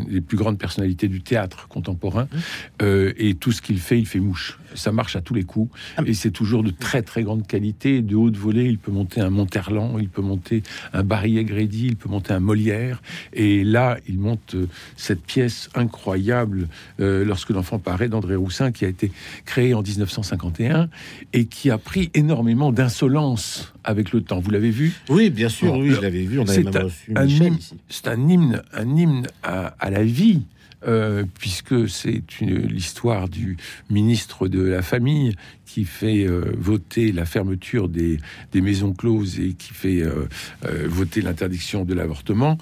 les 0.08 0.20
plus 0.20 0.36
grandes 0.36 0.58
personnalités 0.58 1.08
du 1.08 1.20
théâtre 1.20 1.68
contemporain. 1.68 2.24
Mmh. 2.24 2.38
Euh, 2.82 3.12
et 3.16 3.34
tout 3.34 3.52
ce 3.52 3.62
qu'il 3.62 3.78
fait, 3.78 3.98
il 3.98 4.06
fait 4.06 4.20
mouche. 4.20 4.58
Ça 4.74 4.90
marche 4.90 5.16
à 5.16 5.20
tous 5.20 5.34
les 5.34 5.44
coups. 5.44 5.70
Ah, 5.96 6.02
et 6.06 6.14
c'est 6.14 6.30
toujours 6.30 6.62
de 6.62 6.70
très 6.70 7.02
très 7.02 7.22
grande 7.22 7.46
qualité, 7.46 8.02
de 8.02 8.16
haute 8.16 8.36
volée. 8.36 8.64
Il 8.64 8.78
peut 8.78 8.90
monter 8.90 9.20
un 9.20 9.30
Monterland, 9.30 9.98
il 10.00 10.08
peut 10.08 10.22
monter 10.22 10.62
un 10.92 11.02
Barry 11.02 11.42
Grédy, 11.44 11.88
il 11.88 11.96
peut 11.96 12.08
monter 12.08 12.32
un 12.32 12.40
Molière. 12.40 13.02
Et 13.32 13.64
là, 13.64 13.98
il 14.08 14.18
monte 14.18 14.54
euh, 14.54 14.66
cette 14.96 15.22
pièce 15.22 15.68
incroyable 15.74 16.68
lorsque 16.98 17.50
l'enfant 17.50 17.78
paraît 17.78 18.08
d'André 18.08 18.34
Roussin, 18.34 18.72
qui 18.72 18.84
a 18.84 18.88
été 18.88 19.12
créé 19.44 19.74
en 19.74 19.82
1951 19.82 20.88
et 21.32 21.46
qui 21.46 21.70
a 21.70 21.78
pris 21.78 22.10
énormément 22.14 22.72
d'insolence 22.72 23.73
avec 23.84 24.12
le 24.12 24.22
temps. 24.22 24.40
Vous 24.40 24.50
l'avez 24.50 24.70
vu 24.70 24.92
Oui, 25.08 25.30
bien 25.30 25.48
sûr, 25.48 25.76
oui, 25.76 25.90
je 25.90 26.00
l'avais 26.00 26.24
vu. 26.24 26.38
On 26.40 26.48
avait 26.48 26.62
même 26.62 26.84
reçu 26.84 27.12
Michel 27.12 27.54
ici. 27.54 27.76
C'est 27.88 28.08
un 28.08 28.28
hymne 28.28 28.62
un 28.72 28.96
hymne 28.96 29.26
à, 29.42 29.90
la 29.90 30.02
vie, 30.02 30.42
euh, 30.86 31.24
puisque 31.38 31.88
c'est 31.88 32.22
l'histoire 32.40 33.28
du 33.28 33.56
ministre 33.90 34.48
de 34.48 34.62
la 34.62 34.82
Famille 34.82 35.34
qui 35.66 35.84
fait 35.84 36.24
euh, 36.24 36.52
voter 36.56 37.12
la 37.12 37.24
fermeture 37.24 37.88
des, 37.88 38.18
des, 38.52 38.60
maisons 38.60 38.92
closes 38.92 39.40
et 39.40 39.54
qui 39.54 39.72
fait 39.72 40.02
euh, 40.02 40.28
euh, 40.64 40.86
voter 40.86 41.20
l'interdiction 41.20 41.84
de 41.84 41.94
l'avortement, 41.94 42.58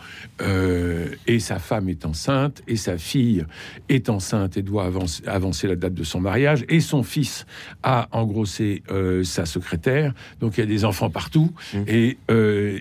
et 1.27 1.39
sa 1.39 1.59
femme 1.59 1.89
est 1.89 2.05
enceinte, 2.05 2.63
et 2.67 2.77
sa 2.77 2.99
fille 2.99 3.45
est 3.89 4.09
enceinte 4.09 4.57
et 4.57 4.63
doit 4.63 4.85
avancer, 4.85 5.23
avancer 5.27 5.69
la 5.69 5.77
date 5.77 5.95
de 5.95 6.03
son 6.03 6.21
mariage, 6.21 6.65
et 6.69 6.81
son 6.81 7.03
fils 7.03 7.47
a 7.83 8.09
engrossé 8.11 8.83
sa 9.23 9.47
secrétaire, 9.47 10.13
donc 10.41 10.57
il 10.57 10.61
y 10.61 10.63
a 10.65 10.67
des 10.67 10.85
enfants 10.85 11.11
partout, 11.11 11.53
mmh. 11.75 11.79
et, 11.87 12.19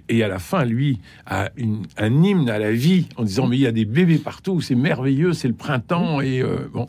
et 0.09 0.23
à 0.23 0.27
la 0.27 0.39
fin, 0.39 0.65
lui, 0.65 0.99
a 1.27 1.51
une, 1.55 1.83
un 1.97 2.23
hymne 2.23 2.49
à 2.49 2.57
la 2.57 2.71
vie 2.71 3.07
en 3.17 3.23
disant 3.23 3.47
mais 3.47 3.57
il 3.57 3.61
y 3.61 3.67
a 3.67 3.71
des 3.71 3.85
bébés 3.85 4.17
partout, 4.17 4.61
c'est 4.61 4.75
merveilleux, 4.75 5.33
c'est 5.33 5.47
le 5.47 5.53
printemps, 5.53 6.21
et 6.21 6.43
bon, 6.73 6.87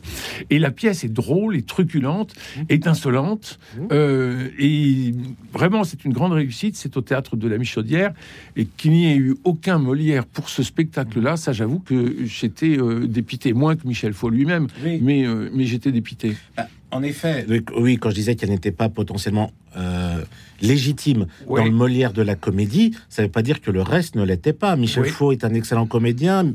et 0.49 0.57
la 0.57 0.71
pièce 0.71 1.03
est 1.03 1.13
drôle, 1.13 1.55
et 1.55 1.61
truculente, 1.61 2.33
mmh. 2.33 2.61
Mmh. 3.23 3.81
Euh, 3.91 4.49
et 4.59 5.13
vraiment, 5.51 5.83
c'est 5.83 6.05
une 6.05 6.13
grande 6.13 6.33
réussite. 6.33 6.75
C'est 6.75 6.97
au 6.97 7.01
théâtre 7.01 7.35
de 7.35 7.47
la 7.47 7.57
Michaudière. 7.57 8.13
Et 8.55 8.65
qu'il 8.65 8.91
n'y 8.91 9.11
ait 9.11 9.17
eu 9.17 9.35
aucun 9.43 9.79
Molière 9.79 10.25
pour 10.25 10.49
ce 10.49 10.63
spectacle-là, 10.63 11.37
ça, 11.37 11.53
j'avoue 11.53 11.79
que 11.79 12.25
j'étais 12.25 12.77
euh, 12.77 13.07
dépité, 13.07 13.53
moins 13.53 13.75
que 13.75 13.87
Michel 13.87 14.13
Faux 14.13 14.29
lui-même. 14.29 14.67
Mais, 15.01 15.25
euh, 15.25 15.49
mais 15.53 15.65
j'étais 15.65 15.91
dépité. 15.91 16.35
Bah, 16.55 16.67
en 16.93 17.03
effet, 17.03 17.45
oui, 17.75 17.97
quand 17.97 18.09
je 18.09 18.15
disais 18.15 18.35
qu'elle 18.35 18.49
n'était 18.49 18.71
pas 18.71 18.89
potentiellement 18.89 19.51
légitime 20.61 21.25
dans 21.47 21.63
le 21.65 21.71
Molière 21.71 22.13
de 22.13 22.21
la 22.21 22.35
comédie, 22.35 22.95
ça 23.09 23.21
ne 23.21 23.27
veut 23.27 23.31
pas 23.31 23.41
dire 23.41 23.59
que 23.59 23.71
le 23.71 23.81
reste 23.81 24.15
ne 24.15 24.23
l'était 24.23 24.53
pas. 24.53 24.75
Michel 24.75 25.05
Faux 25.05 25.31
est 25.31 25.43
un 25.43 25.53
excellent 25.53 25.87
comédien, 25.87 26.53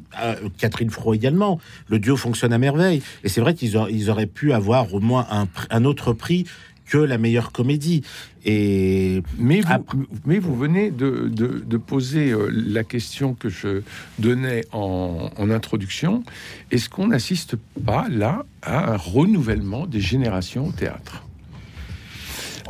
Catherine 0.56 0.90
Fro 0.90 1.14
également. 1.14 1.60
Le 1.88 1.98
duo 1.98 2.16
fonctionne 2.16 2.52
à 2.52 2.58
merveille. 2.58 3.02
Et 3.24 3.28
c'est 3.28 3.40
vrai 3.40 3.54
qu'ils 3.54 3.76
auraient 4.10 4.26
pu 4.26 4.52
avoir 4.52 4.94
au 4.94 5.00
moins 5.00 5.26
un, 5.30 5.46
un 5.70 5.84
autre 5.84 6.12
prix 6.12 6.46
que 6.88 6.98
la 6.98 7.18
meilleure 7.18 7.52
comédie. 7.52 8.02
Et 8.44 9.22
mais 9.38 9.60
vous, 9.60 10.06
mais 10.24 10.38
vous 10.38 10.56
venez 10.56 10.90
de, 10.90 11.28
de, 11.28 11.76
poser 11.76 12.30
euh, 12.30 12.48
la 12.50 12.82
question 12.82 13.34
que 13.34 13.48
je 13.48 13.82
donnais 14.18 14.64
en, 14.72 15.30
en 15.36 15.50
introduction. 15.50 16.24
Est-ce 16.70 16.88
qu'on 16.88 17.08
n'assiste 17.08 17.56
pas 17.84 18.08
là 18.08 18.44
à 18.62 18.92
un 18.92 18.96
renouvellement 18.96 19.86
des 19.86 20.00
générations 20.00 20.68
au 20.68 20.72
théâtre? 20.72 21.24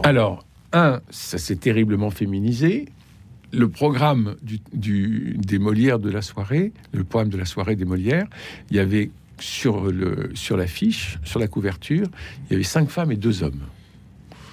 Alors, 0.03 0.45
un, 0.73 1.01
ça 1.11 1.39
s'est 1.39 1.57
terriblement 1.57 2.11
féminisé. 2.11 2.87
Le 3.51 3.69
programme 3.69 4.37
du, 4.43 4.61
du, 4.75 5.37
des 5.39 5.59
Molières 5.59 5.99
de 5.99 6.11
la 6.11 6.21
soirée, 6.21 6.73
le 6.93 7.05
programme 7.05 7.31
de 7.31 7.39
la 7.39 7.47
soirée 7.47 7.77
des 7.77 7.87
Molières, 7.87 8.27
il 8.71 8.77
y 8.77 8.81
avait 8.81 9.11
sur, 9.41 9.91
le, 9.91 10.31
sur 10.35 10.57
l'affiche, 10.57 11.19
sur 11.25 11.41
la 11.41 11.47
couverture, 11.47 12.09
il 12.47 12.53
y 12.53 12.55
avait 12.55 12.65
cinq 12.65 12.91
femmes 12.91 13.13
et 13.13 13.17
deux 13.17 13.43
hommes. 13.43 13.61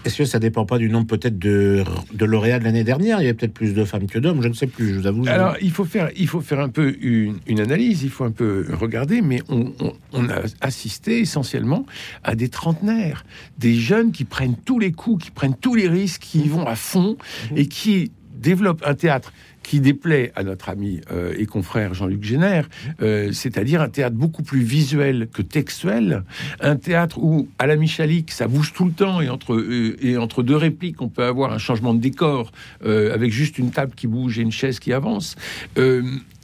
Est-ce 0.06 0.20
que 0.20 0.26
ça 0.26 0.38
dépend 0.38 0.66
pas 0.66 0.78
du 0.78 0.88
nombre 0.88 1.08
peut-être 1.08 1.40
de, 1.40 1.84
de 2.14 2.26
lauréats 2.26 2.60
de 2.60 2.64
l'année 2.64 2.84
dernière? 2.84 3.20
Il 3.22 3.24
y 3.24 3.26
avait 3.26 3.34
peut-être 3.34 3.54
plus 3.54 3.74
de 3.74 3.84
femmes 3.86 4.06
que 4.06 4.20
d'hommes, 4.20 4.44
je 4.44 4.48
ne 4.48 4.54
sais 4.54 4.68
plus, 4.68 4.94
je 4.94 5.00
vous 5.00 5.08
avoue. 5.08 5.24
Alors, 5.28 5.56
il 5.62 5.72
faut 5.72 5.84
faire, 5.84 6.12
il 6.16 6.28
faut 6.28 6.42
faire 6.42 6.60
un 6.60 6.70
peu 6.70 6.96
une, 7.02 7.60
analyse, 7.60 8.04
il 8.04 8.12
faut 8.12 8.24
un 8.24 8.32
peu 8.32 8.68
regarder, 8.74 9.22
mais 9.22 9.42
on, 9.50 9.74
on, 10.14 10.30
a 10.30 10.42
assisté 10.62 11.20
essentiellement 11.20 11.88
à 12.24 12.36
des 12.36 12.50
trentenaires, 12.50 13.26
des 13.58 13.74
jeunes 13.74 14.12
qui 14.12 14.26
prennent 14.26 14.56
tous 14.64 14.78
les 14.78 14.92
coups, 14.92 15.26
qui 15.26 15.32
prennent 15.32 15.56
tous 15.60 15.74
les 15.74 15.88
risques, 15.88 16.22
qui 16.22 16.42
y 16.42 16.50
vont 16.50 16.68
à 16.68 16.76
fond 16.76 17.18
et 17.56 17.66
qui 17.66 18.12
développent 18.46 18.84
un 18.86 18.94
théâtre 18.94 19.34
qui 19.64 19.80
déplaît 19.80 20.32
à 20.36 20.44
notre 20.44 20.70
ami 20.70 21.02
euh, 21.12 21.34
et 21.40 21.48
confrère 21.48 21.96
Jean-Luc 21.96 22.24
Génère, 22.24 22.70
euh, 23.02 23.32
c'est-à-dire 23.32 23.82
un 23.82 23.90
théâtre 23.90 24.16
beaucoup 24.16 24.44
plus 24.44 24.62
visuel 24.62 25.28
que 25.34 25.42
textuel, 25.42 26.24
un 26.60 26.75
théâtre 26.75 27.18
où, 27.18 27.48
à 27.58 27.66
la 27.66 27.75
Michalik, 27.75 28.32
ça 28.32 28.48
bouge 28.48 28.74
tout 28.74 28.86
le 28.86 28.92
temps, 28.92 29.22
et 29.22 29.30
entre, 29.30 29.56
euh, 29.56 29.98
et 30.00 30.18
entre 30.18 30.44
deux 30.44 30.56
répliques, 30.56 31.02
on 31.02 31.10
peut 31.10 31.24
avoir 31.24 31.52
un 31.52 31.58
changement 31.58 31.96
de 31.96 32.00
décor 32.00 32.52
avec 32.84 33.32
juste 33.32 33.58
une 33.58 33.72
table 33.72 33.94
qui 33.96 34.06
bouge 34.06 34.38
et 34.38 34.44
une 34.44 34.52
chaise 34.52 34.80
qui 34.80 34.94
avance. 34.94 35.36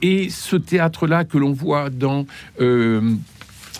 et 0.02 0.28
ce 0.30 0.56
théâtre-là 0.56 1.24
que 1.24 1.38
l'on 1.38 1.52
voit 1.52 1.88
dans 1.90 2.26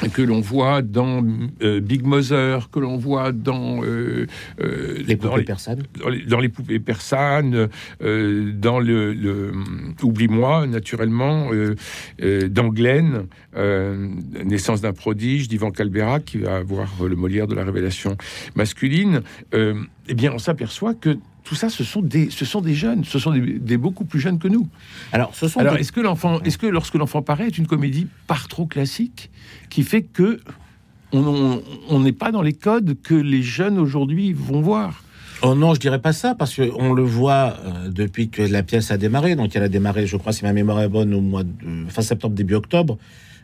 que 0.08 0.22
l'on 0.22 0.40
voit 0.40 0.82
dans 0.82 1.24
euh, 1.62 1.80
Big 1.80 2.04
Mother, 2.04 2.70
que 2.70 2.80
l'on 2.80 2.96
voit 2.96 3.32
dans 3.32 3.82
euh, 3.82 4.26
euh, 4.60 4.98
les 5.06 5.16
poupées 5.16 5.42
persanes, 5.42 5.82
dans 6.26 6.40
les, 6.40 6.48
poupées 6.48 6.78
persanes, 6.78 7.68
dans 8.00 8.80
le, 8.80 9.52
oublie-moi 10.02 10.66
naturellement, 10.66 11.50
dans 12.50 12.68
Glenn, 12.68 13.26
naissance 14.44 14.80
d'un 14.80 14.92
prodige 14.92 15.48
d'Ivan 15.48 15.70
Calbera 15.70 16.20
qui 16.20 16.38
va 16.38 16.56
avoir 16.56 16.88
le 17.04 17.16
Molière 17.16 17.46
de 17.46 17.54
la 17.54 17.64
révélation 17.64 18.16
masculine. 18.54 19.22
eh 19.52 20.14
bien, 20.14 20.32
on 20.32 20.38
s'aperçoit 20.38 20.94
que 20.94 21.16
tout 21.52 21.56
ça, 21.56 21.68
ce 21.68 21.84
sont 21.84 22.00
des, 22.00 22.30
ce 22.30 22.46
sont 22.46 22.62
des 22.62 22.72
jeunes, 22.72 23.04
ce 23.04 23.18
sont 23.18 23.30
des, 23.30 23.76
beaucoup 23.76 24.06
plus 24.06 24.18
jeunes 24.18 24.38
que 24.38 24.48
nous. 24.48 24.68
Alors, 25.12 25.34
ce 25.34 25.48
sont 25.48 25.60
Alors, 25.60 25.76
est-ce 25.76 25.92
que 25.92 26.00
l'enfant, 26.00 26.40
est-ce 26.40 26.56
que 26.56 26.66
lorsque 26.66 26.94
l'enfant 26.94 27.20
paraît, 27.20 27.48
est 27.48 27.58
une 27.58 27.66
comédie 27.66 28.06
par 28.26 28.48
trop 28.48 28.64
classique 28.64 29.30
qui 29.68 29.82
fait 29.82 30.00
que 30.00 30.40
on 31.12 32.00
n'est 32.00 32.12
pas 32.12 32.32
dans 32.32 32.40
les 32.40 32.54
codes 32.54 32.96
que 33.02 33.12
les 33.12 33.42
jeunes 33.42 33.78
aujourd'hui 33.78 34.32
vont 34.32 34.62
voir? 34.62 35.04
Oh 35.42 35.54
non, 35.54 35.74
je 35.74 35.80
dirais 35.80 36.00
pas 36.00 36.14
ça, 36.14 36.34
parce 36.34 36.56
qu'on 36.56 36.94
le 36.94 37.02
voit 37.02 37.58
euh, 37.66 37.90
depuis 37.90 38.30
que 38.30 38.40
la 38.40 38.62
pièce 38.62 38.90
a 38.90 38.96
démarré. 38.96 39.36
Donc, 39.36 39.54
elle 39.54 39.64
a 39.64 39.68
démarré, 39.68 40.06
je 40.06 40.16
crois, 40.16 40.32
si 40.32 40.44
ma 40.44 40.54
mémoire 40.54 40.80
est 40.80 40.88
bonne, 40.88 41.12
au 41.12 41.20
mois 41.20 41.44
de 41.44 41.50
fin 41.90 42.00
septembre, 42.00 42.34
début 42.34 42.54
octobre, 42.54 42.96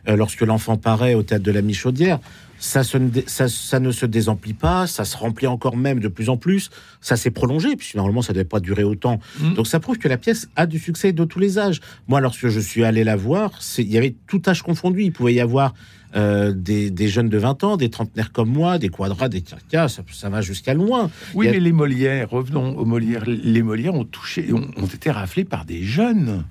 euh, 0.07 0.15
lorsque 0.15 0.41
l'enfant 0.41 0.77
paraît 0.77 1.13
au 1.13 1.21
théâtre 1.21 1.43
de 1.43 1.51
la 1.51 1.61
Michaudière 1.61 2.19
ça, 2.59 2.83
ça, 2.83 3.79
ne 3.79 3.91
se 3.91 4.05
désemplit 4.05 4.53
pas, 4.53 4.85
ça 4.85 5.05
se 5.05 5.17
remplit 5.17 5.47
encore 5.47 5.77
même 5.77 5.99
de 5.99 6.07
plus 6.07 6.29
en 6.29 6.37
plus, 6.37 6.69
ça 7.01 7.15
s'est 7.15 7.31
prolongé, 7.31 7.75
puisque 7.75 7.95
normalement 7.95 8.21
ça 8.21 8.33
ne 8.33 8.35
devait 8.35 8.45
pas 8.45 8.59
durer 8.59 8.83
autant. 8.83 9.19
Mm. 9.39 9.53
Donc 9.53 9.67
ça 9.67 9.79
prouve 9.79 9.97
que 9.97 10.07
la 10.07 10.17
pièce 10.17 10.49
a 10.55 10.65
du 10.65 10.77
succès 10.77 11.13
de 11.13 11.23
tous 11.23 11.39
les 11.39 11.57
âges. 11.57 11.79
Moi, 12.07 12.19
lorsque 12.19 12.49
je 12.49 12.59
suis 12.59 12.83
allé 12.83 13.03
la 13.03 13.15
voir, 13.15 13.59
il 13.77 13.89
y 13.89 13.97
avait 13.97 14.15
tout 14.27 14.41
âge 14.47 14.61
confondu. 14.61 15.03
Il 15.03 15.11
pouvait 15.11 15.33
y 15.33 15.39
avoir 15.39 15.73
euh, 16.15 16.53
des, 16.53 17.07
jeunes 17.07 17.29
de 17.29 17.37
20 17.37 17.63
ans, 17.63 17.77
des 17.77 17.89
trentenaires 17.89 18.31
comme 18.31 18.49
moi, 18.49 18.77
des 18.77 18.89
quadras, 18.89 19.29
des 19.29 19.41
carcas, 19.41 19.87
ça, 19.87 20.29
va 20.29 20.41
jusqu'à 20.41 20.73
loin. 20.73 21.09
Oui, 21.33 21.47
mais 21.49 21.59
les 21.59 21.71
Molières, 21.71 22.29
revenons 22.29 22.77
aux 22.77 22.85
Molières, 22.85 23.23
les 23.25 23.63
Molières 23.63 23.93
ont 23.93 24.05
touché, 24.05 24.51
ont, 24.51 24.67
ont 24.75 24.87
été 24.87 25.11
raflés 25.11 25.45
par 25.45 25.65
des 25.65 25.83
jeunes. 25.83 26.43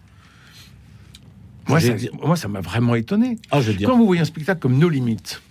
Moi, 1.68 1.80
ça, 1.80 1.92
moi, 2.22 2.36
ça 2.36 2.48
m'a 2.48 2.60
vraiment 2.60 2.94
étonné. 2.94 3.36
Ah, 3.50 3.60
je 3.60 3.72
Quand 3.72 3.98
vous 3.98 4.06
voyez 4.06 4.22
un 4.22 4.24
spectacle 4.24 4.60
comme 4.60 4.78
Nos 4.78 4.88
Limites, 4.88 5.42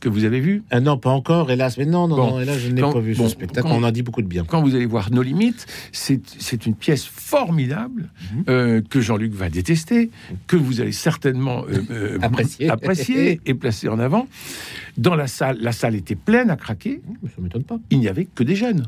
que 0.00 0.08
vous 0.08 0.24
avez 0.24 0.40
vu 0.40 0.62
ah 0.70 0.80
Non, 0.80 0.98
pas 0.98 1.10
encore, 1.10 1.50
hélas. 1.50 1.78
Mais 1.78 1.86
non, 1.86 2.08
non, 2.08 2.16
non 2.16 2.40
hélas, 2.40 2.58
je 2.58 2.70
n'ai 2.70 2.80
pas 2.80 2.98
vu 2.98 3.14
ce 3.14 3.28
spectacle. 3.28 3.68
on 3.70 3.84
a 3.84 3.92
dit 3.92 4.02
beaucoup 4.02 4.22
de 4.22 4.26
bien. 4.26 4.44
Quand 4.44 4.62
vous 4.62 4.74
allez 4.74 4.86
voir 4.86 5.10
Nos 5.12 5.22
Limites, 5.22 5.66
c'est 5.92 6.66
une 6.66 6.74
pièce 6.74 7.04
formidable 7.04 8.10
mhm. 8.34 8.44
euh, 8.48 8.82
que 8.88 9.00
Jean-Luc 9.00 9.32
va 9.32 9.48
détester, 9.48 10.10
que 10.46 10.56
vous 10.56 10.80
allez 10.80 10.92
certainement 10.92 11.64
euh, 11.68 11.82
euh, 11.90 12.18
apprécier. 12.22 12.70
apprécier 12.70 13.40
et 13.46 13.54
placer 13.54 13.88
en 13.88 13.98
avant. 13.98 14.26
Dans 14.96 15.14
la 15.14 15.26
salle, 15.26 15.58
la 15.60 15.72
salle 15.72 15.94
était 15.94 16.16
pleine 16.16 16.50
à 16.50 16.56
craquer. 16.56 17.00
Ça 17.24 17.40
m'étonne 17.40 17.64
pas. 17.64 17.78
Il 17.90 18.00
n'y 18.00 18.08
avait 18.08 18.24
que 18.24 18.42
des 18.42 18.56
jeunes 18.56 18.86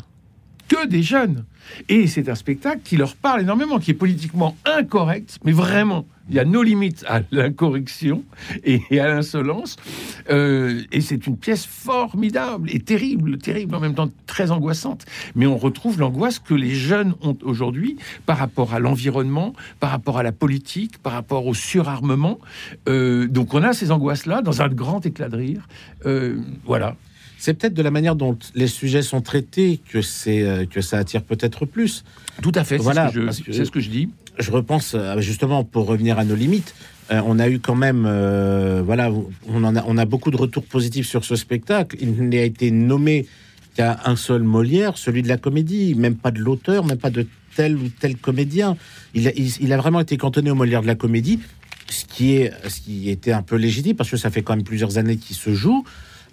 que 0.73 0.87
des 0.87 1.03
jeunes. 1.03 1.45
Et 1.89 2.07
c'est 2.07 2.29
un 2.29 2.35
spectacle 2.35 2.81
qui 2.83 2.97
leur 2.97 3.15
parle 3.15 3.43
énormément, 3.43 3.79
qui 3.79 3.91
est 3.91 3.95
politiquement 3.95 4.57
incorrect, 4.65 5.39
mais 5.45 5.53
vraiment, 5.53 6.07
il 6.29 6.37
y 6.37 6.39
a 6.39 6.45
nos 6.45 6.63
limites 6.63 7.05
à 7.09 7.21
l'incorrection 7.31 8.25
et, 8.65 8.81
à 8.99 9.09
l'insolence. 9.09 9.77
Euh, 10.31 10.81
et 10.93 11.03
c'est 11.03 11.27
une 11.27 11.37
pièce 11.37 11.67
formidable 11.67 12.71
et 12.73 12.81
terrible, 12.81 13.37
terrible 13.39 13.75
en 13.75 13.81
même 13.81 13.95
temps 13.95 14.09
très 14.27 14.51
angoissante. 14.51 15.05
Mais 15.35 15.47
on 15.47 15.59
retrouve 15.59 15.99
l'angoisse 15.99 16.39
que 16.39 16.55
les 16.55 16.75
jeunes 16.75 17.15
ont 17.21 17.37
aujourd'hui 17.43 17.99
par 18.25 18.39
rapport 18.39 18.73
à 18.73 18.81
l'environnement, 18.81 19.53
par 19.79 19.91
rapport 19.91 20.19
à 20.19 20.23
la 20.23 20.33
politique, 20.33 20.99
par 20.99 21.13
rapport 21.13 21.47
au 21.47 21.55
surarmement. 21.55 22.39
Euh, 22.89 23.27
donc 23.27 23.53
on 23.53 23.63
a 23.63 23.75
ces 23.75 23.91
angoisses-là 23.91 24.41
dans 24.41 24.63
un 24.63 24.69
grand 24.69 25.05
éclat 25.05 25.29
de 25.29 25.37
rire. 25.37 25.69
Euh, 26.07 26.41
voilà. 26.65 26.97
C'est 27.43 27.55
peut-être 27.55 27.75
de 27.75 27.83
la 27.83 27.91
manière 27.91 28.15
dont 28.15 28.39
les 28.55 28.69
sujets 28.69 29.03
sont 29.03 29.21
traités 29.21 29.81
que 29.89 30.01
c'est 30.01 30.43
euh, 30.43 30.65
que 30.65 30.81
ça 30.81 30.99
attire 30.99 31.23
peut-être 31.23 31.67
plus. 31.67 32.05
Tout 32.41 32.53
à 32.55 32.63
fait. 32.63 32.77
Voilà, 32.77 33.11
c'est 33.33 33.65
ce, 33.65 33.71
que 33.73 33.81
je 33.81 33.91
dis. 33.91 34.11
Je 34.39 34.53
repense 34.53 34.93
euh, 34.95 35.21
justement 35.21 35.65
pour 35.65 35.87
revenir 35.87 36.21
à 36.21 36.25
nos 36.25 36.37
limites. 36.37 36.73
Euh, 37.11 37.21
on 37.27 37.41
a 37.41 37.49
eu 37.49 37.59
quand 37.59 37.75
même, 37.75 38.03
voilà, 38.85 39.11
on 39.49 39.65
en 39.65 39.75
a, 39.75 39.83
on 39.89 39.99
a 39.99 40.05
beaucoup 40.05 40.31
de 40.31 40.37
retours 40.37 40.63
positifs 40.63 41.09
sur 41.09 41.25
ce 41.25 41.35
spectacle. 41.35 41.97
Il 42.01 42.29
n'a 42.29 42.43
été 42.43 42.71
nommé 42.71 43.27
qu'à 43.75 43.99
un 44.05 44.15
seul 44.15 44.45
Molière, 44.45 44.97
celui 44.97 45.23
de 45.23 45.29
la 45.29 45.37
comédie, 45.37 45.97
même 45.97 46.15
pas 46.15 46.31
de 46.31 46.39
l'auteur, 46.39 46.85
même 46.85 46.99
pas 46.99 47.11
de 47.11 47.27
tel 47.57 47.77
ou 47.77 47.89
tel 47.89 48.19
comédien. 48.19 48.77
Il 49.15 49.27
a, 49.27 49.33
il 49.35 49.73
a 49.73 49.77
vraiment 49.79 49.99
été 49.99 50.17
cantonné 50.17 50.53
au 50.53 50.55
Molière 50.55 50.83
de 50.83 50.87
la 50.87 50.95
comédie, 50.95 51.41
ce 51.89 52.05
qui 52.05 52.35
est, 52.35 52.53
ce 52.69 52.81
qui 52.81 53.11
était 53.11 53.33
un 53.33 53.43
peu 53.43 53.57
légitime 53.57 53.97
parce 53.97 54.11
que 54.11 54.17
ça 54.17 54.31
fait 54.31 54.43
quand 54.43 54.55
même 54.55 54.65
plusieurs 54.65 54.97
années 54.97 55.17
qu'il 55.17 55.35
se 55.35 55.53
joue. 55.53 55.85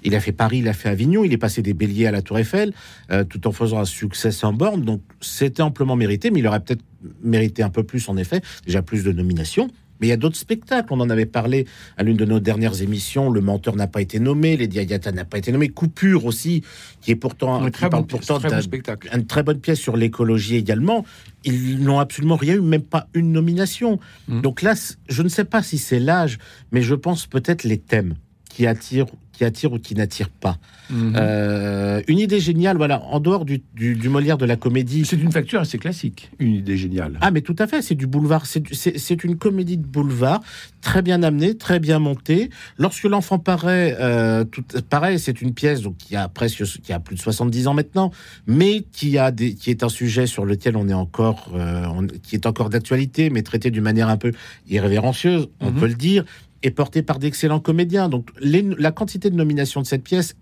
Il 0.03 0.15
a 0.15 0.19
fait 0.19 0.31
Paris, 0.31 0.59
il 0.59 0.67
a 0.67 0.73
fait 0.73 0.89
Avignon, 0.89 1.23
il 1.23 1.33
est 1.33 1.37
passé 1.37 1.61
des 1.61 1.73
béliers 1.73 2.07
à 2.07 2.11
la 2.11 2.21
Tour 2.21 2.39
Eiffel, 2.39 2.73
euh, 3.11 3.23
tout 3.23 3.47
en 3.47 3.51
faisant 3.51 3.79
un 3.79 3.85
succès 3.85 4.31
sans 4.31 4.53
borne. 4.53 4.83
Donc 4.83 5.01
c'était 5.21 5.61
amplement 5.61 5.95
mérité, 5.95 6.31
mais 6.31 6.39
il 6.39 6.47
aurait 6.47 6.59
peut-être 6.59 6.83
mérité 7.23 7.63
un 7.63 7.69
peu 7.69 7.83
plus, 7.83 8.09
en 8.09 8.17
effet, 8.17 8.41
déjà 8.65 8.81
plus 8.81 9.03
de 9.03 9.11
nominations. 9.11 9.69
Mais 9.99 10.07
il 10.07 10.09
y 10.09 10.13
a 10.13 10.17
d'autres 10.17 10.37
spectacles. 10.37 10.87
On 10.91 10.99
en 11.01 11.09
avait 11.09 11.25
parlé 11.25 11.65
à 11.97 12.03
l'une 12.03 12.17
de 12.17 12.25
nos 12.25 12.39
dernières 12.39 12.81
émissions. 12.81 13.29
Le 13.29 13.41
menteur 13.41 13.75
n'a 13.75 13.87
pas 13.87 14.01
été 14.01 14.19
nommé, 14.19 14.55
les 14.55 14.67
Diagata 14.67 15.11
n'a 15.11 15.25
pas 15.25 15.37
été 15.37 15.51
nommé, 15.51 15.69
Coupure 15.69 16.25
aussi, 16.25 16.63
qui 17.01 17.11
est 17.11 17.15
pourtant 17.15 17.61
un 17.61 17.69
très, 17.69 17.89
bon, 17.89 18.03
pourtant 18.03 18.39
très 18.39 18.61
spectacle. 18.61 19.09
Une 19.13 19.25
très 19.25 19.43
bonne 19.43 19.59
pièce 19.59 19.79
sur 19.79 19.97
l'écologie 19.97 20.55
également. 20.55 21.05
Ils 21.43 21.83
n'ont 21.83 21.99
absolument 21.99 22.37
rien 22.37 22.55
eu, 22.55 22.61
même 22.61 22.81
pas 22.81 23.07
une 23.13 23.31
nomination. 23.31 23.99
Mmh. 24.27 24.41
Donc 24.41 24.61
là, 24.61 24.73
je 25.09 25.21
ne 25.21 25.29
sais 25.29 25.45
pas 25.45 25.61
si 25.63 25.77
c'est 25.77 25.99
l'âge, 25.99 26.37
mais 26.71 26.81
je 26.81 26.95
pense 26.95 27.27
peut-être 27.27 27.63
les 27.63 27.77
thèmes 27.77 28.15
qui 28.49 28.67
attirent 28.67 29.07
qui 29.39 29.45
attire 29.45 29.71
ou 29.71 29.79
qui 29.79 29.95
n'attire 29.95 30.29
pas. 30.29 30.57
Mhm. 30.89 31.13
Euh, 31.15 32.01
une 32.09 32.19
idée 32.19 32.41
géniale, 32.41 32.75
voilà, 32.75 33.01
en 33.05 33.21
dehors 33.21 33.45
du, 33.45 33.61
du, 33.73 34.09
Molière 34.09 34.37
de 34.37 34.45
la 34.45 34.57
comédie. 34.57 35.05
C'est 35.05 35.15
une 35.15 35.31
facture 35.31 35.61
assez 35.61 35.77
classique, 35.77 36.29
une 36.39 36.55
idée 36.55 36.75
géniale. 36.75 37.17
Ah, 37.21 37.31
mais 37.31 37.39
tout 37.39 37.55
à 37.57 37.65
fait, 37.65 37.81
c'est 37.81 37.95
du 37.95 38.05
boulevard, 38.05 38.45
c'est 38.45 39.23
une 39.23 39.37
comédie 39.37 39.77
de 39.77 39.85
boulevard, 39.85 40.41
très 40.81 41.01
bien 41.01 41.23
amenée, 41.23 41.55
très 41.55 41.79
bien 41.79 41.99
montée. 41.99 42.49
Lorsque 42.77 43.05
l'enfant 43.05 43.39
paraît, 43.39 43.95
euh, 44.01 44.43
tout, 44.43 44.63
pareil, 44.89 45.19
c'est 45.19 45.41
une 45.41 45.53
pièce 45.53 45.83
donc, 45.83 45.95
qui 45.95 46.17
a 46.17 46.27
presque, 46.27 46.65
qui 46.81 46.91
a 46.91 46.99
plus 46.99 47.15
de 47.15 47.21
70 47.21 47.67
ans 47.67 47.73
maintenant, 47.73 48.11
mais 48.45 48.83
qui, 48.91 49.17
a 49.17 49.31
des, 49.31 49.53
qui 49.53 49.69
est 49.69 49.83
un 49.83 49.89
sujet 49.89 50.27
sur 50.27 50.43
lequel 50.43 50.75
on 50.75 50.89
est 50.89 50.93
encore, 50.93 51.53
euh, 51.55 52.07
qui 52.23 52.35
est 52.35 52.45
encore 52.45 52.69
d'actualité, 52.69 53.29
mais 53.29 53.41
traité 53.41 53.71
d'une 53.71 53.83
manière 53.83 54.09
un 54.09 54.17
peu 54.17 54.33
irrévérencieuse, 54.67 55.47
on 55.61 55.71
mhm. 55.71 55.79
peut 55.79 55.87
le 55.87 55.93
dire, 55.95 56.25
est 56.63 56.71
porté 56.71 57.01
par 57.01 57.19
d'excellents 57.19 57.59
comédiens. 57.59 58.09
Donc 58.09 58.29
la 58.41 58.91
quantité 58.91 59.29
de 59.29 59.35
nominations 59.35 59.81
de 59.81 59.85
cette 59.85 60.03
pièce 60.03 60.35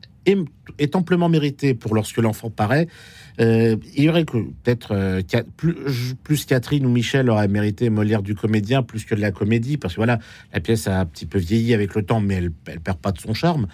est, 0.79 0.95
amplement 0.95 1.29
méritée 1.29 1.73
pour 1.73 1.95
lorsque 1.95 2.17
l'enfant 2.17 2.49
paraît. 2.49 2.87
Euh, 3.39 3.77
il 3.95 4.03
y 4.03 4.09
aurait 4.09 4.25
peut-être 4.25 4.93
euh, 4.93 5.21
plus, 6.23 6.45
Catherine 6.45 6.85
ou 6.85 6.89
Michel 6.89 7.29
auraient 7.29 7.47
mérité 7.47 7.89
Molière 7.89 8.21
du 8.21 8.35
comédien 8.35 8.83
plus 8.83 9.05
que 9.05 9.15
de 9.15 9.21
la 9.21 9.31
comédie, 9.31 9.77
parce 9.77 9.93
que 9.93 9.99
voilà, 9.99 10.19
la 10.53 10.59
pièce 10.59 10.87
a 10.87 10.99
un 10.99 11.05
petit 11.05 11.25
peu 11.25 11.39
vieilli 11.39 11.73
avec 11.73 11.95
le 11.95 12.03
temps, 12.03 12.19
mais 12.19 12.35
elle, 12.35 12.51
perd 12.51 12.97
pas 12.97 13.11
de 13.11 13.19
son 13.19 13.33
charme. 13.33 13.67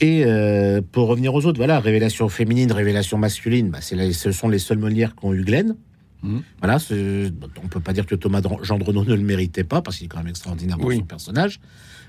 Et 0.00 0.24
euh, 0.24 0.80
pour 0.92 1.08
revenir 1.08 1.34
aux 1.34 1.44
autres, 1.44 1.58
voilà, 1.58 1.78
révélation 1.78 2.28
féminine, 2.28 2.72
révélation 2.72 3.18
masculine, 3.18 3.70
bah, 3.70 3.80
la- 3.92 4.12
ce 4.12 4.32
sont 4.32 4.48
les 4.48 4.58
seuls 4.58 4.78
Molières 4.78 5.14
qui 5.14 5.24
ont 5.26 5.34
eu 5.34 5.44
Glenn. 5.44 5.76
Mhm. 6.22 6.42
Voilà, 6.60 6.78
on 7.64 7.68
peut 7.68 7.80
pas 7.80 7.92
dire 7.92 8.06
que 8.06 8.14
Thomas 8.14 8.42
Gendreau 8.62 8.92
ne 8.92 9.14
le 9.14 9.22
méritait 9.22 9.64
pas 9.64 9.80
parce 9.82 9.96
qu'il 9.96 10.04
est 10.06 10.08
quand 10.08 10.18
même 10.18 10.28
extraordinaire 10.28 10.76
dans 10.78 10.84
Oui. 10.86 10.96
son 10.98 11.04
personnage. 11.04 11.60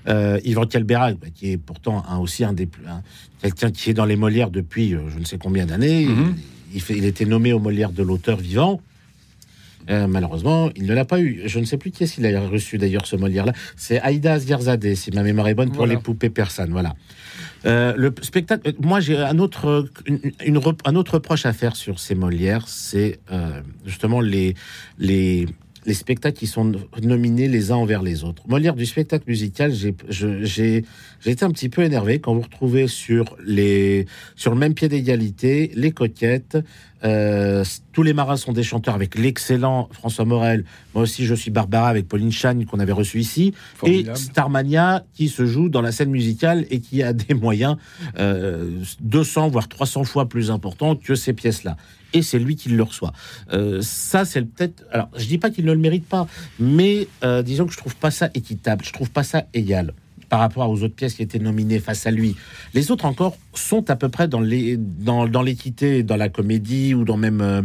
Euh, 0.08 0.40
Yvan 0.44 0.66
Calberac, 0.66 1.16
qui 1.34 1.52
est 1.52 1.56
pourtant 1.56 2.04
un- 2.08 2.18
aussi 2.18 2.44
un 2.44 2.52
des 2.52 2.66
plus, 2.66 2.86
un- 2.86 3.02
quelqu'un 3.40 3.70
qui 3.70 3.90
est 3.90 3.94
dans 3.94 4.04
les 4.04 4.16
Molières 4.16 4.50
depuis 4.50 4.94
euh, 4.94 5.08
je 5.08 5.18
ne 5.18 5.24
sais 5.24 5.38
combien 5.38 5.64
d'années. 5.66 6.06
Mhm. 6.06 6.34
Il, 6.74 6.80
fait, 6.80 6.96
il 6.96 7.04
était 7.04 7.24
nommé 7.24 7.52
aux 7.52 7.58
Molières 7.60 7.92
de 7.92 8.02
l'auteur 8.02 8.38
vivant. 8.38 8.80
Euh, 9.90 10.06
malheureusement, 10.06 10.70
il 10.76 10.86
ne 10.86 10.94
l'a 10.94 11.04
pas 11.04 11.20
eu. 11.20 11.42
Je 11.46 11.58
ne 11.58 11.64
sais 11.64 11.76
plus 11.76 11.90
qui 11.90 12.04
est-ce 12.04 12.14
qu'il 12.14 12.26
a 12.26 12.40
reçu 12.40 12.78
d'ailleurs 12.78 13.04
ce 13.06 13.16
Molière-là. 13.16 13.52
C'est 13.76 14.00
Aïda 14.00 14.34
Asgharzadeh, 14.34 14.94
si 14.94 15.10
ma 15.10 15.22
mémoire 15.24 15.48
est 15.48 15.54
bonne, 15.54 15.68
pour 15.70 15.78
Voilà. 15.78 15.94
les 15.94 16.00
poupées 16.00 16.30
persanes. 16.30 16.70
Voilà. 16.70 16.94
Euh, 17.64 17.94
le 17.96 18.12
spectacle. 18.22 18.68
euh, 18.68 18.72
Moi, 18.80 19.00
j'ai 19.00 19.16
un 19.16 19.38
autre, 19.38 19.88
une, 20.06 20.60
un 20.84 20.96
autre 20.96 21.14
reproche 21.14 21.46
à 21.46 21.52
faire 21.52 21.76
sur 21.76 21.98
ces 22.00 22.14
Molières, 22.14 22.66
c'est 22.68 23.20
euh, 23.30 23.60
justement 23.86 24.20
les, 24.20 24.54
les, 24.98 25.46
les 25.86 25.94
spectacles 25.94 26.38
qui 26.38 26.46
sont 26.46 26.72
nominés 27.02 27.48
les 27.48 27.70
uns 27.70 27.76
envers 27.76 28.02
les 28.02 28.24
autres. 28.24 28.42
Molière 28.48 28.74
du 28.74 28.86
spectacle 28.86 29.24
musical, 29.28 29.72
j'ai 29.72 30.84
été 31.24 31.44
un 31.44 31.50
petit 31.50 31.68
peu 31.68 31.82
énervé 31.82 32.18
quand 32.20 32.34
vous 32.34 32.42
retrouvez 32.42 32.88
sur 32.88 33.36
les, 33.44 34.06
sur 34.36 34.52
le 34.52 34.58
même 34.58 34.74
pied 34.74 34.88
d'égalité 34.88 35.70
les 35.74 35.92
coquettes. 35.92 36.58
Euh, 37.04 37.64
tous 37.92 38.02
les 38.02 38.12
marins 38.12 38.36
sont 38.36 38.52
des 38.52 38.62
chanteurs 38.62 38.94
avec 38.94 39.16
l'excellent 39.16 39.88
François 39.92 40.24
Morel. 40.24 40.64
Moi 40.94 41.04
aussi, 41.04 41.26
je 41.26 41.34
suis 41.34 41.50
Barbara 41.50 41.88
avec 41.88 42.08
Pauline 42.08 42.32
Chan 42.32 42.58
qu'on 42.68 42.80
avait 42.80 42.92
reçu 42.92 43.18
ici 43.20 43.54
et. 43.84 44.06
Starmania 44.14 45.04
qui 45.14 45.28
se 45.28 45.46
joue 45.46 45.68
dans 45.68 45.82
la 45.82 45.92
scène 45.92 46.10
musicale 46.10 46.66
et 46.70 46.80
qui 46.80 47.02
a 47.02 47.12
des 47.12 47.34
moyens 47.34 47.76
euh, 48.18 48.80
200 49.00 49.48
voire 49.48 49.68
300 49.68 50.04
fois 50.04 50.28
plus 50.28 50.50
importants 50.50 50.96
que 50.96 51.14
ces 51.14 51.32
pièces-là. 51.32 51.76
Et 52.14 52.22
c'est 52.22 52.38
lui 52.38 52.56
qui 52.56 52.68
le 52.68 52.82
reçoit. 52.82 53.12
Euh, 53.52 53.80
ça, 53.80 54.24
c'est 54.24 54.42
peut-être. 54.42 54.84
Alors, 54.90 55.08
je 55.16 55.24
dis 55.26 55.38
pas 55.38 55.50
qu'il 55.50 55.64
ne 55.64 55.72
le 55.72 55.78
mérite 55.78 56.06
pas, 56.06 56.26
mais 56.58 57.08
euh, 57.24 57.42
disons 57.42 57.66
que 57.66 57.72
je 57.72 57.78
trouve 57.78 57.96
pas 57.96 58.10
ça 58.10 58.28
équitable. 58.34 58.84
Je 58.84 58.92
trouve 58.92 59.10
pas 59.10 59.22
ça 59.22 59.44
égal 59.54 59.94
par 60.32 60.40
rapport 60.40 60.70
aux 60.70 60.82
autres 60.82 60.94
pièces 60.94 61.12
qui 61.12 61.22
étaient 61.22 61.38
nominées 61.38 61.78
face 61.78 62.06
à 62.06 62.10
lui. 62.10 62.36
Les 62.72 62.90
autres 62.90 63.04
encore 63.04 63.36
sont 63.52 63.90
à 63.90 63.96
peu 63.96 64.08
près 64.08 64.28
dans 64.28 64.40
les 64.40 64.78
dans, 64.78 65.28
dans 65.28 65.42
l'équité, 65.42 66.02
dans 66.02 66.16
la 66.16 66.30
comédie 66.30 66.94
ou 66.94 67.04
dans 67.04 67.18
même 67.18 67.42
euh, 67.42 67.60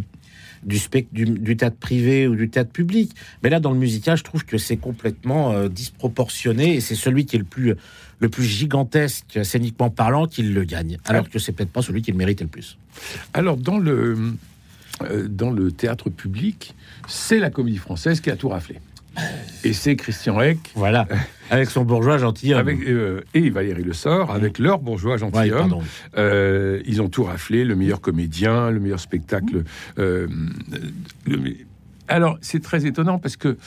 du, 0.63 0.77
spect, 0.77 1.07
du, 1.13 1.23
du 1.23 1.55
théâtre 1.55 1.77
privé 1.77 2.27
ou 2.27 2.35
du 2.35 2.49
théâtre 2.49 2.71
public. 2.71 3.13
Mais 3.41 3.49
là, 3.49 3.61
dans 3.61 3.71
le 3.71 3.79
musical, 3.79 4.17
je 4.17 4.25
trouve 4.25 4.43
que 4.43 4.57
c'est 4.57 4.75
complètement 4.75 5.53
euh, 5.53 5.69
disproportionné 5.69 6.75
et 6.75 6.81
c'est 6.81 6.95
celui 6.95 7.25
qui 7.25 7.37
est 7.37 7.39
le 7.39 7.45
plus, 7.45 7.73
le 8.19 8.27
plus 8.27 8.43
gigantesque, 8.43 9.39
scéniquement 9.43 9.89
parlant, 9.89 10.27
qui 10.27 10.43
le 10.43 10.65
gagne. 10.65 10.97
Alors 11.05 11.29
que 11.29 11.39
c'est 11.39 11.53
peut-être 11.53 11.71
pas 11.71 11.81
celui 11.81 12.01
qui 12.01 12.11
le 12.11 12.17
mérite 12.17 12.41
le 12.41 12.47
plus. 12.47 12.77
Alors, 13.33 13.55
dans 13.55 13.77
le, 13.77 14.33
euh, 15.03 15.25
dans 15.29 15.51
le 15.51 15.71
théâtre 15.71 16.09
public, 16.09 16.75
c'est 17.07 17.39
la 17.39 17.49
comédie 17.49 17.77
française 17.77 18.19
qui 18.19 18.29
a 18.29 18.35
tout 18.35 18.49
raflé. 18.49 18.81
Et 19.63 19.73
c'est 19.73 19.95
Christian 19.95 20.39
Eck 20.41 20.59
Voilà. 20.75 21.07
Avec 21.49 21.69
son 21.69 21.85
bourgeois 21.85 22.17
gentilhomme. 22.17 22.59
avec, 22.59 22.81
euh, 22.87 23.21
et 23.33 23.49
Valérie 23.49 23.83
Le 23.83 23.93
Sort, 23.93 24.31
avec 24.31 24.59
leur 24.59 24.79
bourgeois 24.79 25.15
gentilhomme. 25.17 25.77
Euh, 26.17 26.81
ils 26.85 27.01
ont 27.01 27.07
tout 27.07 27.23
raflé, 27.23 27.63
le 27.63 27.75
meilleur 27.75 28.01
comédien, 28.01 28.69
le 28.69 28.79
meilleur 28.81 28.99
spectacle. 28.99 29.63
euh, 29.97 30.27
le- 31.25 31.39
alors, 32.09 32.37
c'est 32.41 32.61
très 32.61 32.85
étonnant 32.85 33.19
parce 33.19 33.35
que, 33.35 33.57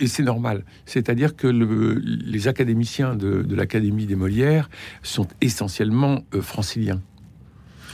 et 0.00 0.06
c'est 0.08 0.24
normal, 0.24 0.64
c'est-à-dire 0.86 1.36
que 1.36 1.46
le- 1.46 1.94
les 2.04 2.48
académiciens 2.48 3.14
de, 3.14 3.42
de 3.42 3.54
l'Académie 3.54 4.06
des 4.06 4.16
Molières 4.16 4.68
sont 5.04 5.28
essentiellement 5.40 6.24
franciliens. 6.40 7.00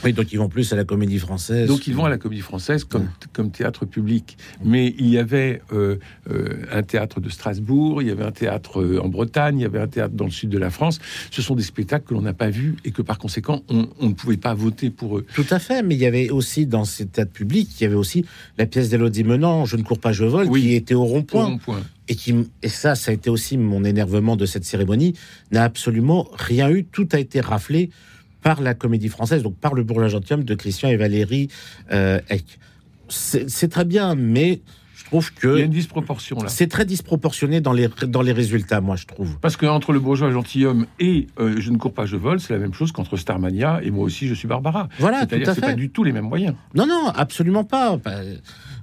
Oui, 0.03 0.13
donc 0.13 0.31
ils 0.33 0.37
vont 0.39 0.49
plus 0.49 0.71
à 0.73 0.75
la 0.75 0.83
comédie 0.83 1.19
française. 1.19 1.67
Donc 1.67 1.87
ils 1.87 1.95
vont 1.95 2.05
à 2.05 2.09
la 2.09 2.17
Comédie 2.17 2.41
Française 2.41 2.83
comme, 2.83 3.07
comme 3.31 3.51
théâtre 3.51 3.85
public. 3.85 4.37
Mais 4.63 4.93
il 4.97 5.09
y 5.09 5.17
avait 5.17 5.61
euh, 5.71 5.97
euh, 6.29 6.63
un 6.71 6.83
théâtre 6.83 7.19
de 7.19 7.29
Strasbourg, 7.29 8.01
il 8.01 8.07
y 8.07 8.11
avait 8.11 8.23
un 8.23 8.31
théâtre 8.31 8.81
euh, 8.81 8.99
en 9.01 9.07
Bretagne, 9.09 9.59
il 9.59 9.61
y 9.63 9.65
avait 9.65 9.79
un 9.79 9.87
théâtre 9.87 10.13
dans 10.15 10.25
le 10.25 10.31
sud 10.31 10.49
de 10.49 10.57
la 10.57 10.69
France. 10.69 10.99
Ce 11.31 11.41
sont 11.41 11.55
des 11.55 11.63
spectacles 11.63 12.05
que 12.07 12.13
l'on 12.13 12.21
n'a 12.21 12.33
pas 12.33 12.49
vus 12.49 12.75
et 12.85 12.91
que 12.91 13.01
par 13.01 13.17
conséquent 13.17 13.61
on, 13.69 13.87
on 13.99 14.09
ne 14.09 14.13
pouvait 14.13 14.37
pas 14.37 14.53
voter 14.53 14.89
pour 14.89 15.17
eux. 15.17 15.25
Tout 15.33 15.45
à 15.49 15.59
fait, 15.59 15.83
mais 15.83 15.95
il 15.95 16.01
y 16.01 16.05
avait 16.05 16.29
aussi 16.29 16.65
dans 16.65 16.85
ces 16.85 17.05
théâtres 17.05 17.31
publics, 17.31 17.69
il 17.79 17.83
y 17.83 17.85
avait 17.85 17.95
aussi 17.95 18.25
la 18.57 18.65
pièce 18.65 18.89
d'Élodie 18.89 19.23
Menant, 19.23 19.65
Je 19.65 19.77
ne 19.77 19.83
cours 19.83 19.99
pas, 19.99 20.11
je 20.11 20.25
vole, 20.25 20.47
Oui. 20.47 20.61
qui 20.61 20.73
était 20.75 20.93
au 20.95 21.01
Au 21.03 21.05
rond-point. 21.05 21.45
rond-point. 21.45 21.81
et 22.07 22.15
qui 22.15 22.33
et 22.61 22.67
ça 22.69 22.95
ça 22.95 23.11
a 23.11 23.13
été 23.13 23.29
aussi 23.29 23.57
mon 23.57 23.83
énervement 23.85 24.35
de 24.35 24.45
cette 24.45 24.65
cérémonie 24.65 25.13
n'a 25.51 25.63
absolument 25.63 26.27
rien 26.33 26.69
eu 26.69 26.83
tout 26.83 27.07
a 27.13 27.19
été 27.19 27.39
raflé 27.39 27.89
par 28.43 28.61
la 28.61 28.73
comédie 28.73 29.09
française 29.09 29.41
donc 29.43 29.55
par 29.57 29.73
le 29.73 29.83
bourgeois 29.83 30.07
gentilhomme 30.09 30.43
de 30.43 30.55
Christian 30.55 30.89
et 30.89 30.97
Valérie 30.97 31.47
euh, 31.91 32.19
Eck 32.29 32.59
c'est 33.09 33.69
très 33.69 33.85
bien 33.85 34.15
mais 34.15 34.61
je 34.95 35.05
trouve 35.05 35.29
Il 35.43 35.49
y 35.49 35.51
a 35.51 35.55
que 35.55 35.59
une 35.65 35.71
disproportion 35.71 36.37
là. 36.41 36.47
c'est 36.47 36.67
très 36.67 36.85
disproportionné 36.85 37.61
dans 37.61 37.73
les 37.73 37.87
dans 38.07 38.21
les 38.21 38.31
résultats 38.31 38.81
moi 38.81 38.95
je 38.95 39.05
trouve 39.05 39.37
Parce 39.39 39.57
que 39.57 39.65
entre 39.65 39.91
le 39.91 39.99
bourgeois 39.99 40.31
gentilhomme 40.31 40.85
et 40.99 41.27
euh, 41.39 41.55
Je 41.59 41.69
ne 41.71 41.77
cours 41.77 41.93
pas, 41.93 42.05
je 42.05 42.15
vole, 42.15 42.39
c'est 42.39 42.53
la 42.53 42.59
même 42.59 42.73
chose 42.73 42.91
qu'entre 42.91 43.17
Starmania 43.17 43.81
et 43.83 43.91
moi 43.91 44.05
aussi 44.05 44.27
je 44.27 44.33
suis 44.33 44.47
Barbara. 44.47 44.87
voilà 44.99 45.19
C'est-à-dire 45.19 45.47
que 45.47 45.53
c'est 45.53 45.61
pas 45.61 45.73
du 45.73 45.89
tout 45.89 46.03
les 46.03 46.11
mêmes 46.13 46.25
moyens. 46.25 46.55
non 46.73 46.87
non 46.87 47.09
absolument 47.09 47.63
pas 47.65 47.99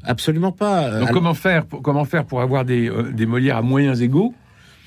absolument 0.04 0.52
pas 0.52 0.84
Euh, 0.84 0.90
Donc 1.00 1.08
alors- 1.08 1.14
comment 1.14 1.34
faire 1.34 1.64
pour, 1.66 1.82
comment 1.82 2.04
faire 2.04 2.24
pour 2.24 2.40
avoir 2.40 2.64
des, 2.64 2.88
euh, 2.88 3.10
des 3.12 3.26
Molières 3.26 3.56
à 3.56 3.62
moyens 3.62 4.00
égaux 4.00 4.34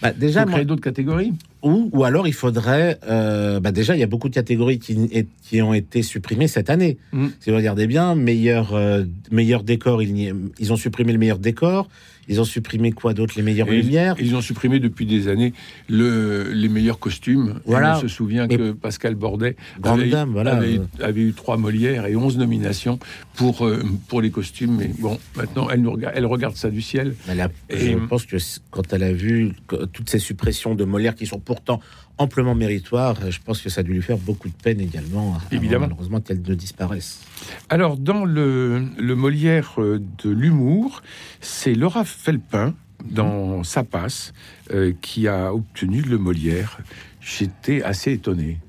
bah, 0.02 0.12
déjà 0.12 0.46
moi- 0.46 0.64
d'autres 0.64 0.82
catégories? 0.84 1.34
Ou, 1.64 1.90
ou 1.94 2.04
alors 2.04 2.28
il 2.28 2.34
faudrait. 2.34 3.00
euh, 3.08 3.60
bah 3.60 3.72
déjà, 3.72 3.96
il 3.96 4.00
y 4.00 4.04
a 4.04 4.08
beaucoup 4.08 4.30
de 4.30 4.34
catégories 4.36 4.80
qui, 4.80 5.62
ont 5.62 5.74
été 5.74 6.02
supprimées 6.04 6.48
cette 6.48 6.70
année. 6.70 6.98
Mm. 7.14 7.28
Si 7.40 7.50
vous 7.50 7.56
regardez 7.56 7.88
bien, 7.88 8.16
meilleur, 8.16 8.74
euh, 8.74 9.06
meilleur 9.32 9.64
décor, 9.64 10.02
ils 10.04 10.74
ont 10.74 10.78
supprimé 10.78 11.14
le 11.14 11.20
meilleur 11.20 11.40
décor. 11.40 11.88
Ils 12.30 12.40
ont 12.40 12.46
supprimé 12.46 12.94
quoi 12.94 13.14
d'autre? 13.14 13.34
Les 13.36 13.44
meilleures 13.44 13.68
Et 13.68 13.82
lumières? 13.82 14.16
Ils 14.18 14.34
ont 14.34 14.40
supprimé 14.40 14.80
depuis 14.80 15.06
des 15.06 15.28
années 15.28 15.52
le, 15.90 16.54
les 16.54 16.70
meilleurs 16.70 16.98
costumes. 16.98 17.60
Voilà. 17.66 17.98
On 17.98 18.02
se 18.02 18.08
souvient 18.08 18.48
Et- 18.48 18.56
que 18.56 18.72
Pascal 18.72 19.16
Bordet 19.16 19.58
avait, 19.84 20.08
dame, 20.10 20.32
voilà. 20.32 20.56
avait, 20.56 20.80
avait 21.02 21.22
eu 21.22 21.34
trois 21.34 21.58
Molières 21.58 22.06
et 22.06 22.16
onze 22.16 22.38
nominations 22.38 22.98
pour, 23.36 23.66
euh, 23.68 23.84
pour 24.08 24.22
les 24.22 24.32
costumes. 24.32 24.78
Mais 24.78 24.90
bon, 25.00 25.20
maintenant, 25.36 25.70
elle, 25.70 25.82
nous 25.82 25.92
regarde, 25.92 26.14
elle 26.16 26.26
regarde 26.26 26.56
ça 26.56 26.70
du 26.70 26.82
ciel. 26.82 27.14
elle 27.28 27.42
a- 27.42 27.50
Et- 27.70 27.92
je 27.92 27.98
pense 27.98 28.26
que 28.26 28.38
quand 28.72 28.94
elle 28.94 29.04
a 29.04 29.12
vu 29.12 29.52
toutes 29.92 30.10
ces 30.10 30.20
suppressions 30.20 30.76
de 30.76 30.86
Molière 30.86 31.16
qui 31.16 31.26
sont 31.26 31.40
pourtant 31.54 31.80
amplement 32.18 32.54
méritoires, 32.56 33.16
je 33.32 33.40
pense 33.44 33.60
que 33.62 33.70
ça 33.70 33.82
a 33.82 33.84
dû 33.84 33.94
lui 33.94 34.02
faire 34.02 34.18
beaucoup 34.18 34.48
de 34.48 34.54
peine 34.54 34.80
également. 34.80 35.36
avant, 35.36 35.46
Évidemment. 35.52 35.88
Malheureusement 35.88 36.22
qu'elles 36.22 36.42
ne 36.48 36.54
disparaissent. 36.56 37.22
Alors, 37.70 37.98
dans 37.98 38.24
le, 38.26 38.86
le 38.98 39.16
Molière 39.16 39.74
euh, 39.80 40.00
de 40.24 40.30
l'humour, 40.30 41.02
c'est 41.42 41.74
Laura 41.74 42.06
Felpin, 42.06 42.76
dans 43.04 43.64
Sa 43.64 43.84
passe, 43.84 44.34
euh, 44.72 44.94
qui 45.02 45.28
a 45.28 45.54
obtenu 45.54 46.02
le 46.02 46.18
Molière. 46.18 46.78
J'étais 47.20 47.82
assez 47.82 48.12
étonné. 48.14 48.60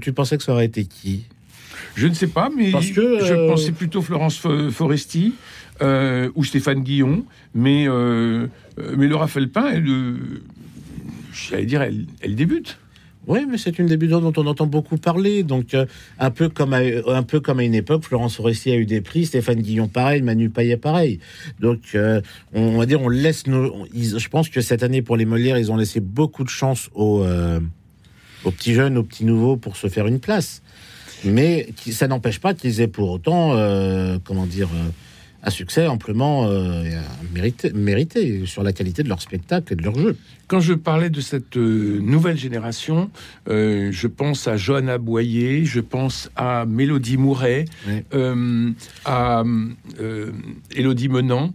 Tu 0.00 0.12
pensais 0.12 0.36
que 0.38 0.42
ça 0.44 0.52
aurait 0.52 0.66
été 0.66 0.84
qui? 0.84 1.24
Je 1.94 2.06
ne 2.06 2.14
sais 2.14 2.26
pas, 2.26 2.50
mais 2.54 2.70
Parce 2.72 2.90
que, 2.90 3.24
je 3.24 3.34
euh, 3.34 3.48
pensais 3.48 3.72
plutôt 3.72 4.02
Florence 4.02 4.40
Fo- 4.40 4.70
Foresti 4.70 5.34
euh, 5.82 6.30
ou 6.34 6.44
Stéphane 6.44 6.82
Guillon, 6.82 7.24
mais, 7.54 7.86
euh, 7.88 8.46
mais 8.96 9.06
Laura 9.06 9.28
Felpin, 9.28 9.66
elle, 9.72 9.88
euh, 9.88 10.16
j'allais 11.32 11.66
dire, 11.66 11.82
elle, 11.82 12.34
débute. 12.34 12.78
Oui, 13.26 13.40
mais 13.48 13.58
c'est 13.58 13.78
une 13.78 13.86
débutante 13.86 14.22
dont 14.22 14.42
on 14.42 14.46
entend 14.46 14.66
beaucoup 14.66 14.96
parler. 14.96 15.42
Donc, 15.42 15.74
euh, 15.74 15.86
un, 16.18 16.30
peu 16.30 16.48
comme 16.48 16.72
à, 16.72 16.80
un 17.06 17.22
peu 17.22 17.40
comme 17.40 17.60
à 17.60 17.64
une 17.64 17.74
époque, 17.74 18.04
Florence 18.04 18.36
Foresti 18.36 18.70
a 18.70 18.76
eu 18.76 18.86
des 18.86 19.00
prix, 19.00 19.26
Stéphane 19.26 19.60
Guillon 19.60 19.88
pareil, 19.88 20.22
Manu 20.22 20.50
Payet 20.50 20.76
pareil. 20.76 21.20
Donc, 21.60 21.96
on, 22.54 22.78
va 22.78 22.86
dire, 22.86 23.00
on 23.02 23.08
laisse 23.08 23.46
nos. 23.46 23.86
je 23.94 24.28
pense 24.28 24.48
que 24.48 24.60
cette 24.60 24.82
année, 24.82 25.02
pour 25.02 25.16
les 25.16 25.26
Molières, 25.26 25.58
ils 25.58 25.70
ont 25.70 25.76
laissé 25.76 26.00
beaucoup 26.00 26.44
de 26.44 26.48
chance 26.48 26.88
aux, 26.94 27.24
aux 28.44 28.50
petits 28.50 28.74
jeunes, 28.74 28.96
aux 28.96 29.04
petits 29.04 29.26
nouveaux 29.26 29.56
pour 29.56 29.76
se 29.76 29.88
faire 29.88 30.06
une 30.06 30.18
place. 30.18 30.62
Mais 31.24 31.68
ça 31.76 32.08
n'empêche 32.08 32.40
pas 32.40 32.54
qu'ils 32.54 32.80
aient 32.80 32.88
pour 32.88 33.10
autant, 33.10 33.54
comment 34.24 34.46
dire, 34.46 34.70
un 35.42 35.50
succès 35.50 35.86
amplement 35.86 36.46
euh, 36.46 36.84
mérité, 37.34 37.72
mérité 37.72 38.44
sur 38.46 38.62
la 38.62 38.72
qualité 38.72 39.02
de 39.02 39.08
leur 39.08 39.22
spectacle 39.22 39.72
et 39.72 39.76
de 39.76 39.82
leur 39.82 39.96
jeu. 39.98 40.16
Quand 40.48 40.60
je 40.60 40.74
parlais 40.74 41.10
de 41.10 41.20
cette 41.20 41.56
euh, 41.56 41.98
nouvelle 42.02 42.36
génération, 42.36 43.10
euh, 43.48 43.90
je 43.92 44.06
pense 44.06 44.48
à 44.48 44.56
Johanna 44.56 44.98
Boyer, 44.98 45.64
je 45.64 45.80
pense 45.80 46.28
à 46.36 46.66
Mélodie 46.66 47.16
Mouret, 47.16 47.64
Oui. 47.88 48.02
euh, 48.14 48.70
à 49.04 49.42
Élodie 50.74 51.08
Menant, 51.08 51.52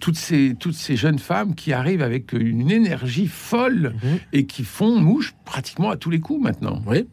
toutes, 0.00 0.16
ces, 0.16 0.54
toutes 0.58 0.74
ces 0.74 0.96
jeunes 0.96 1.18
femmes 1.18 1.54
qui 1.54 1.72
arrivent 1.72 2.02
avec 2.02 2.32
une 2.32 2.70
énergie 2.70 3.26
folle 3.26 3.94
Mhm. 4.02 4.18
et 4.32 4.46
qui 4.46 4.64
font 4.64 4.98
mouche 5.00 5.34
pratiquement 5.44 5.90
à 5.90 5.96
tous 5.96 6.10
les 6.10 6.20
coups 6.20 6.42
maintenant. 6.42 6.82
Oui. 6.86 7.06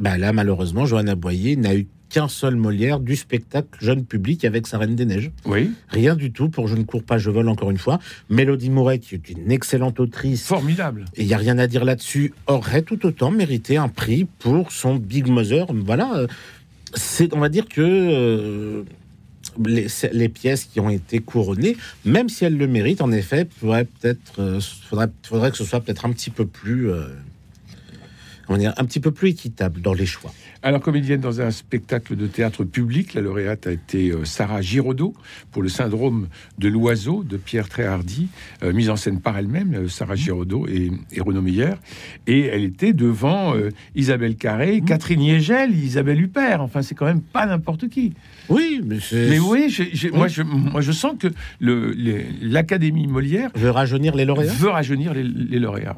Bah 0.00 0.16
là, 0.16 0.32
malheureusement, 0.32 0.86
Johanna 0.86 1.14
Boyer 1.14 1.56
n'a 1.56 1.74
eu 1.74 1.86
qu'un 2.10 2.28
seul 2.28 2.56
Molière 2.56 3.00
du 3.00 3.16
spectacle 3.16 3.68
jeune 3.80 4.04
public 4.04 4.44
avec 4.44 4.66
sa 4.66 4.76
Reine 4.78 4.96
des 4.96 5.06
Neiges. 5.06 5.30
Oui. 5.46 5.70
Rien 5.88 6.14
du 6.16 6.30
tout 6.32 6.48
pour 6.50 6.68
Je 6.68 6.76
ne 6.76 6.82
cours 6.82 7.02
pas, 7.02 7.16
je 7.18 7.30
vole 7.30 7.48
encore 7.48 7.70
une 7.70 7.78
fois. 7.78 7.98
Mélodie 8.28 8.68
Mouret, 8.70 8.98
qui 8.98 9.14
est 9.14 9.30
une 9.30 9.50
excellente 9.50 9.98
autrice. 10.00 10.44
Formidable. 10.46 11.06
Et 11.16 11.22
il 11.22 11.26
n'y 11.26 11.34
a 11.34 11.38
rien 11.38 11.56
à 11.58 11.66
dire 11.66 11.84
là-dessus, 11.84 12.34
aurait 12.46 12.82
tout 12.82 13.06
autant 13.06 13.30
mérité 13.30 13.76
un 13.76 13.88
prix 13.88 14.26
pour 14.40 14.72
son 14.72 14.96
Big 14.96 15.26
Mother. 15.28 15.66
Voilà. 15.72 16.14
euh, 16.16 16.26
C'est, 16.94 17.32
on 17.34 17.38
va 17.38 17.48
dire 17.48 17.66
que 17.68 17.80
euh, 17.80 18.82
les, 19.64 19.86
les 20.12 20.28
pièces 20.28 20.64
qui 20.64 20.80
ont 20.80 20.90
été 20.90 21.20
couronnées, 21.20 21.76
même 22.04 22.28
si 22.28 22.44
elles 22.44 22.56
le 22.56 22.66
méritent, 22.66 23.00
en 23.00 23.12
effet, 23.12 23.46
peut-être, 23.60 24.40
euh, 24.40 24.60
faudrait, 24.88 25.08
faudrait 25.22 25.50
que 25.52 25.56
ce 25.56 25.64
soit 25.64 25.80
peut-être 25.80 26.04
un 26.04 26.12
petit 26.12 26.30
peu 26.30 26.46
plus, 26.46 26.90
euh, 26.90 27.04
dire, 28.58 28.72
un 28.76 28.84
petit 28.84 29.00
peu 29.00 29.10
plus 29.10 29.28
équitable 29.30 29.80
dans 29.80 29.92
les 29.94 30.06
choix. 30.06 30.32
Alors, 30.62 30.80
comédienne 30.80 31.20
dans 31.20 31.40
un 31.40 31.50
spectacle 31.50 32.16
de 32.16 32.26
théâtre 32.26 32.64
public, 32.64 33.14
la 33.14 33.20
lauréate 33.22 33.66
a 33.66 33.72
été 33.72 34.10
euh, 34.10 34.24
Sarah 34.24 34.60
Giraudot 34.60 35.14
pour 35.52 35.62
le 35.62 35.68
syndrome 35.68 36.28
de 36.58 36.68
l'oiseau 36.68 37.22
de 37.24 37.36
Pierre 37.36 37.68
Tréhardy, 37.68 38.28
euh, 38.62 38.72
mise 38.72 38.90
en 38.90 38.96
scène 38.96 39.20
par 39.20 39.38
elle-même, 39.38 39.74
euh, 39.74 39.88
Sarah 39.88 40.16
Giraudot 40.16 40.66
et, 40.68 40.90
et 41.12 41.20
Renaud 41.20 41.40
Meyer. 41.42 41.74
Et 42.26 42.40
elle 42.46 42.64
était 42.64 42.92
devant 42.92 43.54
euh, 43.54 43.70
Isabelle 43.94 44.36
Carré, 44.36 44.82
Catherine 44.86 45.22
Yegel, 45.22 45.74
Isabelle 45.74 46.20
Huppert. 46.20 46.60
Enfin, 46.60 46.82
c'est 46.82 46.94
quand 46.94 47.06
même 47.06 47.22
pas 47.22 47.46
n'importe 47.46 47.88
qui. 47.88 48.12
Oui, 48.48 48.80
mais 48.84 48.98
c'est. 49.00 49.28
Mais 49.30 49.38
oui, 49.38 49.74
moi, 50.12 50.28
je, 50.28 50.42
moi, 50.42 50.80
je 50.80 50.92
sens 50.92 51.14
que 51.18 51.28
le- 51.60 51.94
l'Académie 52.42 53.06
Molière 53.06 53.50
Je 53.54 53.60
veux 53.60 53.70
rajeunir 53.70 54.14
les 54.14 54.24
lauréats? 54.24 54.52
veut 54.52 54.68
rajeunir 54.70 55.14
les, 55.14 55.22
les 55.22 55.58
lauréats. 55.58 55.96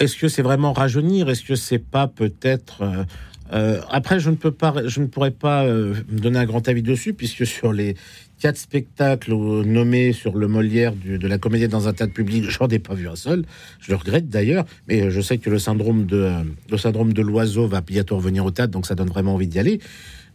Est-ce 0.00 0.16
que 0.16 0.28
c'est 0.28 0.42
vraiment 0.42 0.72
rajeunir? 0.72 1.28
Est-ce 1.28 1.44
que 1.44 1.54
c'est 1.54 1.78
pas 1.78 2.08
peut-être 2.08 2.82
euh, 2.82 3.04
euh, 3.52 3.80
après, 3.90 4.20
je 4.20 4.30
ne 4.30 4.36
peux 4.36 4.52
pas, 4.52 4.74
je 4.86 5.00
ne 5.00 5.06
pourrais 5.06 5.30
pas 5.30 5.64
euh, 5.64 5.94
donner 6.08 6.38
un 6.38 6.44
grand 6.44 6.66
avis 6.68 6.82
dessus, 6.82 7.14
puisque 7.14 7.46
sur 7.46 7.72
les 7.72 7.96
quatre 8.38 8.56
spectacles 8.56 9.32
euh, 9.32 9.64
nommés 9.64 10.12
sur 10.12 10.36
le 10.36 10.46
Molière 10.46 10.94
de 10.94 11.26
la 11.26 11.38
comédie 11.38 11.68
dans 11.68 11.88
un 11.88 11.92
tas 11.92 12.06
de 12.06 12.12
public, 12.12 12.44
j'en 12.48 12.68
ai 12.68 12.78
pas 12.78 12.94
vu 12.94 13.08
un 13.08 13.16
seul. 13.16 13.44
Je 13.80 13.90
le 13.90 13.96
regrette 13.96 14.28
d'ailleurs, 14.28 14.64
mais 14.88 15.10
je 15.10 15.20
sais 15.20 15.38
que 15.38 15.50
le 15.50 15.58
syndrome 15.58 16.06
de 16.06 16.30
le 16.70 16.78
syndrome 16.78 17.12
de 17.12 17.22
l'oiseau 17.22 17.66
va 17.66 17.80
bientôt 17.80 18.16
revenir 18.16 18.44
au 18.44 18.50
théâtre, 18.50 18.72
donc 18.72 18.86
ça 18.86 18.94
donne 18.94 19.08
vraiment 19.08 19.34
envie 19.34 19.48
d'y 19.48 19.58
aller. 19.58 19.80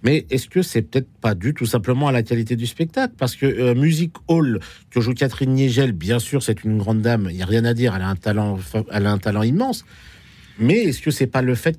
Mais 0.06 0.26
est-ce 0.30 0.48
que 0.48 0.62
c'est 0.62 0.84
peut-être 0.84 1.10
pas 1.20 1.34
dû 1.36 1.54
tout 1.56 1.66
simplement 1.66 2.08
à 2.08 2.12
la 2.12 2.22
qualité 2.24 2.56
du 2.56 2.68
spectacle? 2.68 3.16
Parce 3.18 3.36
que 3.36 3.46
euh, 3.48 3.74
Music 3.76 4.12
Hall, 4.28 4.60
que 4.92 5.02
joue 5.02 5.14
Catherine 5.14 5.52
Niegel, 5.54 5.92
bien 5.94 6.20
sûr, 6.20 6.44
c'est 6.44 6.64
une 6.64 6.78
grande 6.78 7.02
dame, 7.02 7.28
il 7.32 7.36
n'y 7.38 7.42
a 7.42 7.48
rien 7.48 7.66
à 7.66 7.74
dire, 7.74 7.94
elle 7.96 8.04
a 8.04 8.08
un 8.10 8.16
talent, 8.16 8.60
elle 8.92 9.06
a 9.08 9.12
un 9.12 9.18
talent 9.18 9.42
immense. 9.44 9.84
Mais 10.60 10.76
est-ce 10.84 11.02
que 11.02 11.12
c'est 11.12 11.28
pas 11.28 11.42
le 11.42 11.56
fait, 11.56 11.78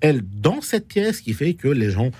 elle, 0.00 0.22
dans 0.40 0.60
cette 0.60 0.86
pièce, 0.86 1.20
qui 1.22 1.32
fait 1.32 1.54
que 1.54 1.66
les 1.68 1.90
gens 1.90 2.10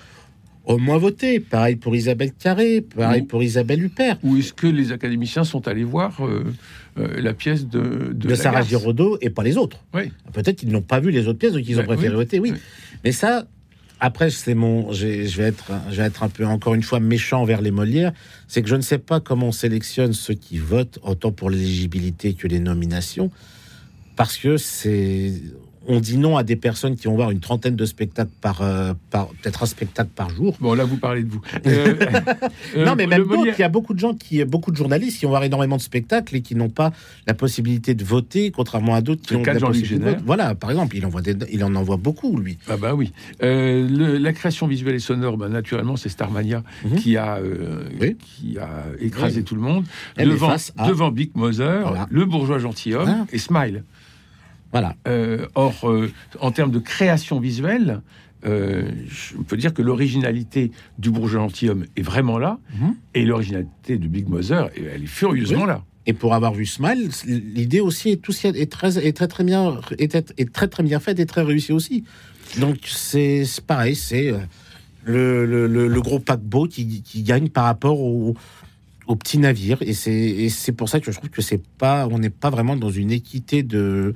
ont 0.65 0.77
moins 0.79 0.97
voté? 0.97 1.39
Pareil 1.39 1.75
pour 1.75 1.95
Isabelle 1.95 2.31
Carré, 2.33 2.81
pareil 2.81 3.21
pour 3.21 3.43
Isabelle 3.43 3.83
Huppert, 3.83 4.17
Ou 4.23 4.37
est-ce 4.37 4.53
que 4.53 4.67
les 4.67 4.91
académiciens 4.91 5.43
sont 5.43 5.67
allés 5.67 5.83
voir 5.83 6.25
euh, 6.25 6.43
euh, 6.97 7.21
la 7.21 7.33
pièce 7.33 7.67
de, 7.67 8.11
de, 8.13 8.27
de 8.27 8.35
Sarah 8.35 8.63
Giraudot 8.63 9.17
et 9.21 9.29
pas 9.29 9.43
les 9.43 9.57
autres 9.57 9.79
Oui. 9.93 10.11
Peut-être 10.33 10.57
qu'ils 10.57 10.71
n'ont 10.71 10.81
pas 10.81 10.99
vu 10.99 11.11
les 11.11 11.27
autres 11.27 11.39
pièces, 11.39 11.53
donc 11.53 11.63
ils 11.67 11.75
ont 11.77 11.81
Ouais, 11.81 11.85
préféré 11.85 12.09
oui. 12.09 12.15
voter, 12.15 12.39
oui. 12.39 12.51
Oui. 12.53 12.59
Mais 13.03 13.11
ça, 13.11 13.45
après, 13.99 14.29
c'est 14.29 14.53
mon, 14.53 14.91
je 14.91 15.07
vais 15.07 15.43
être, 15.43 15.71
je 15.89 15.95
vais 15.95 16.03
être 16.03 16.23
un 16.23 16.29
peu 16.29 16.45
encore 16.45 16.73
une 16.73 16.83
fois 16.83 16.99
méchant 16.99 17.45
vers 17.45 17.61
les 17.61 17.71
Molières. 17.71 18.11
C'est 18.47 18.61
que 18.61 18.67
je 18.67 18.75
ne 18.75 18.81
sais 18.81 18.97
pas 18.97 19.19
comment 19.19 19.47
on 19.47 19.51
sélectionne 19.51 20.13
ceux 20.13 20.33
qui 20.33 20.57
votent, 20.57 20.99
autant 21.03 21.31
pour 21.31 21.49
l'éligibilité 21.49 22.33
que 22.33 22.47
les 22.47 22.59
nominations, 22.59 23.31
parce 24.15 24.37
que 24.37 24.57
c'est, 24.57 25.33
on 25.87 25.99
dit 25.99 26.17
non 26.17 26.37
à 26.37 26.43
des 26.43 26.55
personnes 26.55 26.95
qui 26.95 27.07
vont 27.07 27.15
voir 27.15 27.31
une 27.31 27.39
trentaine 27.39 27.75
de 27.75 27.85
spectacles 27.85 28.31
par, 28.41 28.61
euh, 28.61 28.93
par 29.11 29.27
peut-être 29.27 29.63
un 29.63 29.65
spectacle 29.65 30.09
par 30.15 30.29
jour. 30.29 30.55
Bon, 30.61 30.73
là, 30.73 30.83
vous 30.85 30.97
parlez 30.97 31.23
de 31.23 31.29
vous. 31.31 31.41
Euh, 31.65 31.95
euh, 32.77 32.85
non, 32.85 32.95
mais 32.95 33.03
le 33.03 33.09
même 33.09 33.23
Molière- 33.23 33.55
il 33.57 33.61
y 33.61 33.63
a 33.63 33.69
beaucoup 33.69 33.93
de 33.93 33.99
gens 33.99 34.13
qui, 34.13 34.43
beaucoup 34.45 34.71
de 34.71 34.75
journalistes 34.77 35.19
qui 35.19 35.25
vont 35.25 35.31
voir 35.31 35.43
énormément 35.43 35.77
de 35.77 35.81
spectacles 35.81 36.35
et 36.35 36.41
qui 36.41 36.55
n'ont 36.55 36.69
pas 36.69 36.91
la 37.27 37.33
possibilité 37.33 37.93
de 37.95 38.03
voter, 38.03 38.51
contrairement 38.51 38.95
à 38.95 39.01
d'autres 39.01 39.21
qui 39.21 39.35
ont 39.35 39.43
la 39.43 39.53
Jean-Luc 39.57 39.65
possibilité 39.81 39.95
de 39.95 39.99
Génère. 40.01 40.13
voter. 40.15 40.25
Voilà, 40.25 40.55
par 40.55 40.71
exemple, 40.71 40.95
il, 40.97 41.05
envoie 41.05 41.21
des- 41.21 41.35
il 41.51 41.63
en 41.63 41.73
envoie 41.75 41.97
beaucoup, 41.97 42.37
lui. 42.37 42.57
Ah 42.69 42.77
bah 42.77 42.93
oui. 42.95 43.11
Euh, 43.43 43.87
le- 43.87 44.17
la 44.17 44.33
création 44.33 44.67
visuelle 44.67 44.95
et 44.95 44.99
sonore, 44.99 45.37
bah, 45.37 45.49
naturellement, 45.49 45.95
c'est 45.95 46.09
Starmania 46.09 46.63
Mhm. 46.85 46.95
qui 46.95 47.17
a 47.17 47.37
euh, 47.37 47.83
Oui. 47.99 48.17
qui 48.19 48.57
a 48.57 48.85
écrasé 48.99 49.39
Oui. 49.39 49.43
tout 49.43 49.55
le 49.55 49.61
monde 49.61 49.85
Elle 50.15 50.29
devant 50.29 50.49
à- 51.07 51.11
Big 51.11 51.31
Mother, 51.35 51.87
Voilà. 51.87 52.07
le 52.09 52.25
bourgeois 52.25 52.59
gentilhomme 52.59 53.25
et 53.31 53.37
Smile. 53.37 53.83
Voilà. 54.73 54.95
Euh, 55.07 55.45
or, 55.55 55.87
euh, 55.89 56.11
en 56.41 56.51
termes 56.51 56.71
de 56.71 56.79
création 56.79 57.39
visuelle, 57.39 58.01
euh, 58.45 58.89
je 59.07 59.37
peux 59.37 59.55
dire 59.55 59.73
que 59.73 59.81
l'originalité 59.81 60.71
du 60.99 61.09
bourgeois 61.11 61.41
gentilhomme 61.43 61.85
est 61.95 62.01
vraiment 62.01 62.37
là, 62.37 62.59
Mhm. 62.77 62.95
et 63.13 63.23
l'originalité 63.23 63.97
de 63.97 64.07
Big 64.07 64.27
Mother, 64.27 64.69
elle 64.75 65.03
est 65.03 65.07
furieusement 65.07 65.61
Oui. 65.61 65.67
là. 65.67 65.83
Et 66.05 66.11
pour 66.11 66.33
avoir 66.33 66.53
vu 66.53 66.65
Smile, 66.65 67.09
l'idée 67.25 67.79
aussi 67.79 68.09
est, 68.09 68.27
aussi, 68.27 68.47
est, 68.47 68.69
très, 68.69 68.97
est 68.97 69.13
très 69.15 69.29
très 69.29 69.45
bien 69.45 69.79
est, 69.99 70.15
est 70.37 70.51
très 70.51 70.67
très 70.67 70.83
bien 70.83 70.99
faite 70.99 71.17
et 71.21 71.25
très 71.25 71.43
réussie 71.43 71.71
aussi. 71.71 72.03
Donc 72.59 72.79
c'est 72.87 73.45
pareil, 73.65 73.95
c'est 73.95 74.29
euh, 74.29 74.37
le, 75.05 75.45
le, 75.45 75.67
le, 75.67 75.87
le 75.87 76.01
gros 76.01 76.19
paquebot 76.19 76.67
qui, 76.67 77.01
qui 77.03 77.23
gagne 77.23 77.47
par 77.47 77.63
rapport 77.63 78.01
au, 78.01 78.35
au 79.07 79.15
petit 79.15 79.37
navire. 79.37 79.77
Et 79.81 79.93
c'est 79.93 80.11
et 80.13 80.49
c'est 80.49 80.73
pour 80.73 80.89
ça 80.89 80.99
que 80.99 81.09
je 81.09 81.17
trouve 81.17 81.29
que 81.29 81.41
c'est 81.41 81.61
pas 81.77 82.05
on 82.11 82.19
n'est 82.19 82.29
pas 82.29 82.49
vraiment 82.49 82.75
dans 82.75 82.89
une 82.91 83.11
équité 83.11 83.63
de 83.63 84.13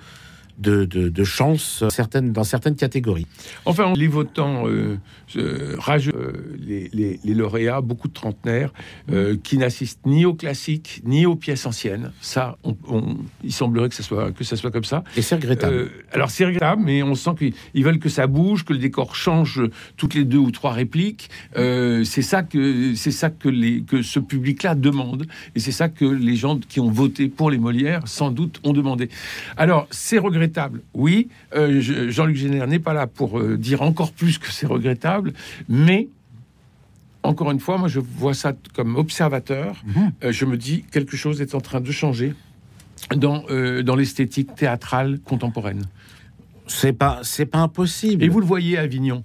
de, 0.57 0.85
de, 0.85 1.09
de 1.09 1.23
chance 1.23 1.83
certaines, 1.89 2.31
dans 2.33 2.43
certaines 2.43 2.75
catégories. 2.75 3.27
Enfin, 3.65 3.93
les 3.95 4.07
votants 4.07 4.67
euh, 4.67 4.97
euh, 5.35 5.75
rageux, 5.77 6.11
euh, 6.15 6.55
les, 6.59 6.89
les- 6.93 7.19
les 7.23 7.33
lauréats, 7.33 7.81
beaucoup 7.81 8.07
de 8.07 8.13
trentenaires, 8.13 8.73
euh, 9.11 9.37
qui 9.43 9.57
n'assistent 9.57 10.05
ni 10.05 10.25
aux 10.25 10.33
classiques, 10.33 11.01
ni 11.05 11.25
aux 11.25 11.35
pièces 11.35 11.65
anciennes. 11.65 12.11
Ça, 12.21 12.57
on- 12.63 12.75
on- 12.89 13.17
il 13.43 13.53
semblerait 13.53 13.89
que 13.89 13.95
ça 13.95 14.03
soit, 14.03 14.31
que 14.31 14.43
ça 14.43 14.55
soit 14.55 14.71
comme 14.71 14.83
ça. 14.83 15.03
Et 15.15 15.21
c'est 15.21 15.35
regrettable. 15.35 15.91
Alors 16.11 16.29
c'est 16.31 16.45
regrettable, 16.45 16.81
mais 16.83 17.03
on 17.03 17.13
sent 17.15 17.31
qu'ils 17.37 17.53
ils 17.73 17.83
veulent 17.83 17.99
que 17.99 18.09
ça 18.09 18.25
bouge, 18.27 18.65
que 18.65 18.73
le 18.73 18.79
décor 18.79 19.15
change 19.15 19.61
toutes 19.97 20.13
les 20.15 20.23
deux 20.23 20.37
ou 20.37 20.51
trois 20.51 20.71
répliques. 20.71 21.29
C'est 21.55 22.21
ça 22.21 22.43
que 22.43 22.95
c'est 22.95 23.11
ça 23.11 23.29
que 23.29 23.49
les 23.49 23.81
que 23.81 24.01
ce 24.01 24.19
public-là 24.19 24.75
demande, 24.75 25.27
et 25.55 25.59
c'est 25.59 25.71
ça 25.71 25.89
que 25.89 26.05
les 26.05 26.35
gens 26.35 26.57
qui 26.57 26.79
ont 26.79 26.89
voté 26.89 27.27
pour 27.27 27.51
les 27.51 27.57
Molières 27.57 28.07
sans 28.07 28.31
doute 28.31 28.59
ont 28.63 28.73
demandé. 28.73 29.09
Alors 29.57 29.87
c'est 29.91 30.17
regrettable, 30.17 30.46
oui. 30.93 31.27
Euh, 31.55 31.79
je- 31.81 32.09
Jean-Luc 32.09 32.35
Génère 32.37 32.67
n'est 32.67 32.79
pas 32.79 32.93
là 32.93 33.07
pour 33.07 33.39
euh, 33.39 33.57
dire 33.57 33.81
encore 33.81 34.11
plus 34.11 34.37
que 34.37 34.51
c'est 34.51 34.67
regrettable, 34.67 35.33
mais 35.69 36.07
encore 37.23 37.51
une 37.51 37.59
fois, 37.59 37.77
moi 37.77 37.87
je 37.87 37.99
vois 37.99 38.33
ça 38.33 38.53
comme 38.75 38.95
observateur. 38.95 39.83
Mhm. 39.85 40.11
Euh, 40.23 40.31
je 40.31 40.45
me 40.45 40.57
dis 40.57 40.83
quelque 40.91 41.17
chose 41.17 41.41
est 41.41 41.55
en 41.55 41.61
train 41.61 41.81
de 41.81 41.91
changer 41.91 42.33
dans, 43.15 43.43
dans 43.83 43.95
l'esthétique 43.95 44.55
théâtrale 44.55 45.19
contemporaine. 45.23 45.83
c'est 46.67 46.93
pas 46.93 47.19
c'est 47.23 47.45
pas 47.45 47.59
impossible. 47.59 48.23
Et 48.23 48.27
vous 48.27 48.39
le 48.39 48.45
voyez 48.45 48.77
à 48.77 48.81
Avignon. 48.81 49.23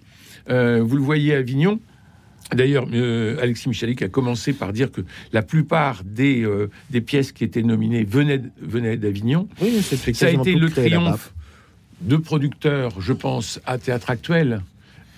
Vous 0.49 0.97
le 0.97 1.03
voyez 1.03 1.35
à 1.35 1.39
Avignon. 1.39 1.81
D'ailleurs, 2.55 2.87
euh, 2.93 3.37
Alexis 3.41 3.69
Michalik 3.69 4.03
a 4.03 4.09
commencé 4.09 4.53
par 4.53 4.73
dire 4.73 4.91
que 4.91 5.03
la 5.33 5.43
plupart 5.43 6.03
des, 6.05 6.43
euh, 6.43 6.71
des 6.91 7.01
pièces 7.01 7.33
qui 7.33 7.45
étaient 7.45 7.63
nominées 7.63 8.05
venaient, 8.05 8.97
d'Avignon. 8.97 9.49
oui, 9.61 9.81
c'est 9.83 10.15
Ça 10.15 10.27
a 10.27 10.31
été 10.31 10.55
le 10.55 10.71
triomphe 10.71 11.33
de 12.01 12.17
producteurs, 12.17 13.01
je 13.01 13.13
pense, 13.13 13.61
à 13.65 13.79
Théâtre 13.79 14.11
Actuel 14.11 14.63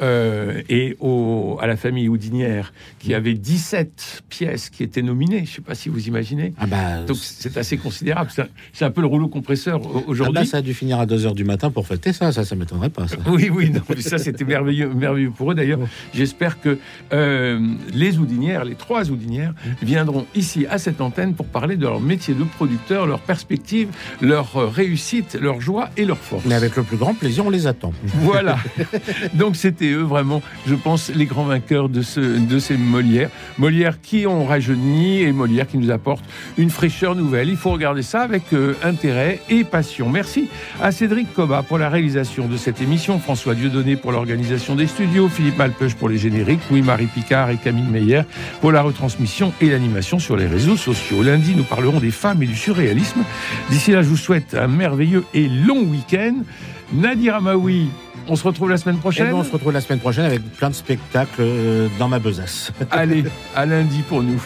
euh, 0.00 0.62
et 0.68 0.96
au, 1.00 1.59
à 1.61 1.66
la 1.66 1.76
famille 1.76 2.09
Houdinière, 2.09 2.72
qui 2.98 3.14
avait 3.14 3.35
17 3.35 4.22
pièces 4.28 4.70
qui 4.70 4.83
étaient 4.83 5.02
nominées. 5.02 5.44
Je 5.44 5.50
ne 5.50 5.54
sais 5.57 5.62
pas 5.62 5.74
si 5.74 5.88
vous 5.88 6.07
imaginez. 6.09 6.52
Ah 6.59 6.66
bah, 6.66 7.02
Donc 7.07 7.16
c'est 7.20 7.57
assez 7.57 7.76
considérable. 7.76 8.30
C'est 8.72 8.85
un, 8.85 8.90
peu 8.90 9.00
le 9.00 9.07
rouleau 9.07 9.28
compresseur 9.28 9.80
au- 9.85 9.98
Ah 9.98 10.09
aujourd'hui. 10.09 10.35
bah, 10.35 10.44
ça 10.44 10.59
a 10.59 10.62
dû 10.62 10.74
finir 10.74 10.98
à 10.98 11.07
2h 11.07 11.35
du 11.35 11.44
matin 11.44 11.70
pour 11.70 11.87
fêter 11.87 12.12
ça, 12.12 12.33
ça, 12.33 12.44
ça 12.44 12.57
m'étonnerait 12.57 12.90
pas. 12.90 13.07
Ça. 13.09 13.16
Oui, 13.26 13.50
oui, 13.52 13.70
non, 13.70 13.80
mais 13.88 14.00
ça 14.00 14.18
c'était 14.18 14.44
merveilleux, 14.44 14.88
merveilleux 14.92 15.30
pour 15.30 15.52
eux. 15.52 15.54
D'ailleurs, 15.54 15.80
j'espère 16.12 16.61
que 16.61 16.78
euh, 17.12 17.61
les 17.92 18.18
Houdinières, 18.18 18.64
les 18.64 18.74
trois 18.74 19.11
Houdinières, 19.11 19.54
viendront 19.83 20.26
ici 20.35 20.66
à 20.68 20.78
cette 20.78 21.00
antenne 21.00 21.35
pour 21.35 21.46
parler 21.46 21.76
de 21.76 21.83
leur 21.83 22.00
métier 22.00 22.35
de 22.35 22.44
producteur, 22.44 23.07
leurs 23.07 23.20
perspectives, 23.20 23.88
leur 24.20 24.57
euh, 24.57 24.66
réussite, 24.66 25.38
leur 25.40 25.61
joie 25.61 25.90
et 25.96 26.04
leur 26.04 26.18
force. 26.18 26.44
Mais 26.46 26.54
avec 26.54 26.76
le 26.76 26.83
plus 26.83 26.96
grand 26.96 27.14
plaisir, 27.14 27.46
on 27.46 27.50
les 27.50 27.66
attend. 27.66 27.92
Voilà. 28.20 28.59
Donc 29.35 29.57
c'était 29.57 29.84
eux 29.92 30.03
vraiment, 30.03 30.42
je 30.66 30.75
pense, 30.75 31.11
les 31.14 31.27
grands 31.27 31.44
vainqueurs 31.44 31.88
de, 31.88 32.03
ce, 32.03 32.38
ces 32.59 32.77
Molières. 32.77 33.31
Molières 33.59 34.01
qui 34.01 34.27
ont 34.27 34.44
rajeuni 34.44 35.23
et 35.23 35.33
Molières 35.33 35.66
qui 35.66 35.79
nous 35.79 35.90
apportent 35.90 36.25
une 36.59 36.70
fraîcheur 36.70 37.14
nouvelle. 37.14 37.49
Il 37.49 37.57
faut 37.57 37.70
regarder 37.70 38.03
ça 38.03 38.23
avec 38.23 38.53
euh, 38.53 38.75
intérêt 38.83 39.40
et 39.49 39.64
passion. 39.64 40.09
Merci 40.09 40.49
à 40.81 40.92
Cédric 40.92 41.33
Coba 41.35 41.62
pour 41.62 41.79
la 41.79 41.88
réalisation 41.88 42.47
de 42.47 42.57
cette 42.57 42.81
émission, 42.81 43.18
François 43.18 43.55
Dieudonné 43.55 43.97
pour 43.97 44.12
l'organisation 44.12 44.75
des 44.75 44.87
studios, 44.87 45.29
Philippe 45.29 45.59
Malpeuch 45.59 45.94
pour 45.94 46.09
les 46.09 46.18
génériques, 46.18 46.61
Louis-Marie 46.70 47.07
Picard 47.07 47.51
et 47.51 47.57
Camille 47.57 47.85
Meyer 47.85 48.23
pour 48.61 48.73
la 48.73 48.83
retransmission 48.83 49.53
et 49.61 49.70
l'animation 49.70 50.18
sur 50.18 50.37
les 50.37 50.47
réseaux 50.47 50.77
sociaux. 50.77 51.23
Lundi, 51.23 51.55
nous 51.55 51.64
parlerons 51.64 52.01
des 52.01 52.11
femmes 52.11 52.42
et 52.42 52.47
du 52.47 52.57
surréalisme. 52.57 53.20
D'ici 53.70 53.92
là, 53.92 54.03
je 54.03 54.09
vous 54.09 54.16
souhaite 54.16 54.55
un 54.55 54.68
merveilleux 54.68 55.25
et 55.35 55.49
long 55.49 55.83
week-end. 55.83 56.35
Nadir 56.92 57.37
Amaoui 57.37 57.88
On 58.29 58.37
se 58.37 58.45
retrouve 58.45 58.71
la 58.71 58.77
semaine 58.77 58.99
prochaine. 58.99 59.29
Et 59.29 59.33
on 59.33 59.45
se 59.45 59.53
retrouve 59.53 59.73
la 59.73 59.81
semaine 59.81 60.01
prochaine 60.01 60.25
avec 60.25 60.43
plein 60.57 60.71
de 60.71 60.75
spectacles 60.75 61.41
euh, 61.41 61.89
dans 61.99 62.09
ma 62.09 62.19
besace. 62.19 62.73
Allez, 62.91 63.25
à 63.55 63.67
lundi 63.67 64.03
pour 64.03 64.23
nous. 64.23 64.43